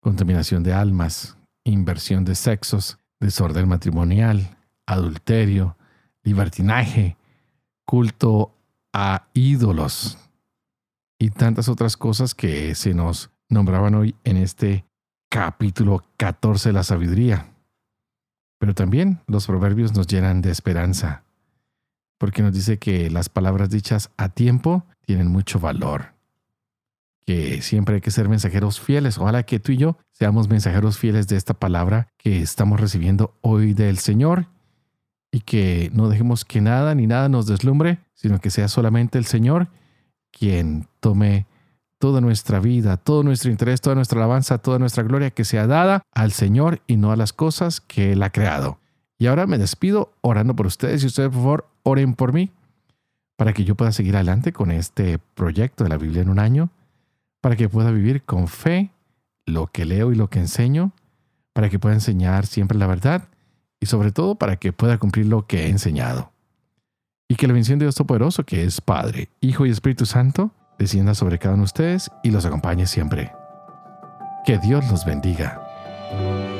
Contaminación 0.00 0.64
de 0.64 0.72
almas, 0.72 1.36
inversión 1.62 2.24
de 2.24 2.34
sexos, 2.34 2.98
desorden 3.20 3.68
matrimonial, 3.68 4.56
adulterio, 4.84 5.76
libertinaje, 6.24 7.16
culto 7.86 8.52
a 8.92 9.28
ídolos 9.32 10.18
y 11.18 11.30
tantas 11.30 11.68
otras 11.68 11.96
cosas 11.96 12.34
que 12.34 12.74
se 12.74 12.92
nos 12.92 13.30
nombraban 13.48 13.94
hoy 13.94 14.14
en 14.24 14.36
este 14.36 14.84
capítulo 15.30 16.04
14 16.18 16.70
de 16.70 16.72
la 16.72 16.82
sabiduría. 16.82 17.52
Pero 18.58 18.74
también 18.74 19.20
los 19.26 19.46
proverbios 19.46 19.94
nos 19.94 20.06
llenan 20.06 20.42
de 20.42 20.50
esperanza, 20.50 21.24
porque 22.18 22.42
nos 22.42 22.52
dice 22.52 22.78
que 22.78 23.10
las 23.10 23.28
palabras 23.28 23.70
dichas 23.70 24.10
a 24.16 24.30
tiempo 24.30 24.84
tienen 25.02 25.28
mucho 25.28 25.60
valor, 25.60 26.14
que 27.24 27.62
siempre 27.62 27.96
hay 27.96 28.00
que 28.00 28.10
ser 28.10 28.28
mensajeros 28.28 28.80
fieles. 28.80 29.18
Ojalá 29.18 29.44
que 29.44 29.60
tú 29.60 29.72
y 29.72 29.76
yo 29.76 29.98
seamos 30.10 30.48
mensajeros 30.48 30.98
fieles 30.98 31.28
de 31.28 31.36
esta 31.36 31.54
palabra 31.54 32.08
que 32.16 32.40
estamos 32.40 32.80
recibiendo 32.80 33.36
hoy 33.42 33.74
del 33.74 33.98
Señor 33.98 34.48
y 35.30 35.40
que 35.40 35.90
no 35.92 36.08
dejemos 36.08 36.44
que 36.44 36.60
nada 36.60 36.94
ni 36.94 37.06
nada 37.06 37.28
nos 37.28 37.46
deslumbre, 37.46 37.98
sino 38.14 38.40
que 38.40 38.50
sea 38.50 38.68
solamente 38.68 39.18
el 39.18 39.26
Señor 39.26 39.68
quien 40.30 40.86
tome 41.00 41.46
toda 41.98 42.20
nuestra 42.20 42.60
vida, 42.60 42.96
todo 42.96 43.22
nuestro 43.22 43.50
interés, 43.50 43.80
toda 43.80 43.96
nuestra 43.96 44.18
alabanza, 44.18 44.58
toda 44.58 44.78
nuestra 44.78 45.02
gloria 45.02 45.30
que 45.30 45.44
sea 45.44 45.66
dada 45.66 46.02
al 46.12 46.32
Señor 46.32 46.82
y 46.86 46.96
no 46.96 47.10
a 47.12 47.16
las 47.16 47.32
cosas 47.32 47.80
que 47.80 48.12
Él 48.12 48.22
ha 48.22 48.30
creado. 48.30 48.78
Y 49.18 49.26
ahora 49.26 49.46
me 49.46 49.58
despido 49.58 50.12
orando 50.20 50.54
por 50.54 50.66
ustedes 50.66 51.02
y 51.02 51.06
ustedes 51.06 51.30
por 51.30 51.38
favor 51.38 51.68
oren 51.82 52.14
por 52.14 52.32
mí 52.32 52.50
para 53.36 53.52
que 53.52 53.64
yo 53.64 53.74
pueda 53.74 53.92
seguir 53.92 54.16
adelante 54.16 54.52
con 54.52 54.70
este 54.70 55.18
proyecto 55.18 55.84
de 55.84 55.90
la 55.90 55.98
Biblia 55.98 56.22
en 56.22 56.30
un 56.30 56.38
año, 56.38 56.70
para 57.40 57.56
que 57.56 57.68
pueda 57.68 57.90
vivir 57.90 58.22
con 58.22 58.48
fe 58.48 58.90
lo 59.44 59.68
que 59.68 59.84
leo 59.84 60.12
y 60.12 60.16
lo 60.16 60.28
que 60.28 60.40
enseño, 60.40 60.92
para 61.52 61.68
que 61.68 61.78
pueda 61.78 61.94
enseñar 61.94 62.46
siempre 62.46 62.78
la 62.78 62.86
verdad 62.86 63.28
y 63.80 63.86
sobre 63.86 64.12
todo 64.12 64.34
para 64.36 64.56
que 64.56 64.72
pueda 64.72 64.98
cumplir 64.98 65.26
lo 65.26 65.46
que 65.46 65.66
he 65.66 65.68
enseñado. 65.68 66.32
Y 67.28 67.36
que 67.36 67.46
la 67.46 67.52
bendición 67.52 67.78
de 67.78 67.86
Dios 67.86 67.96
Todopoderoso, 67.96 68.44
que 68.44 68.64
es 68.64 68.80
Padre, 68.80 69.30
Hijo 69.40 69.66
y 69.66 69.70
Espíritu 69.70 70.06
Santo, 70.06 70.52
descienda 70.78 71.14
sobre 71.14 71.38
cada 71.38 71.54
uno 71.54 71.62
de 71.62 71.66
ustedes 71.66 72.10
y 72.22 72.30
los 72.30 72.44
acompañe 72.44 72.86
siempre. 72.86 73.32
Que 74.44 74.58
Dios 74.58 74.88
los 74.90 75.04
bendiga. 75.04 76.55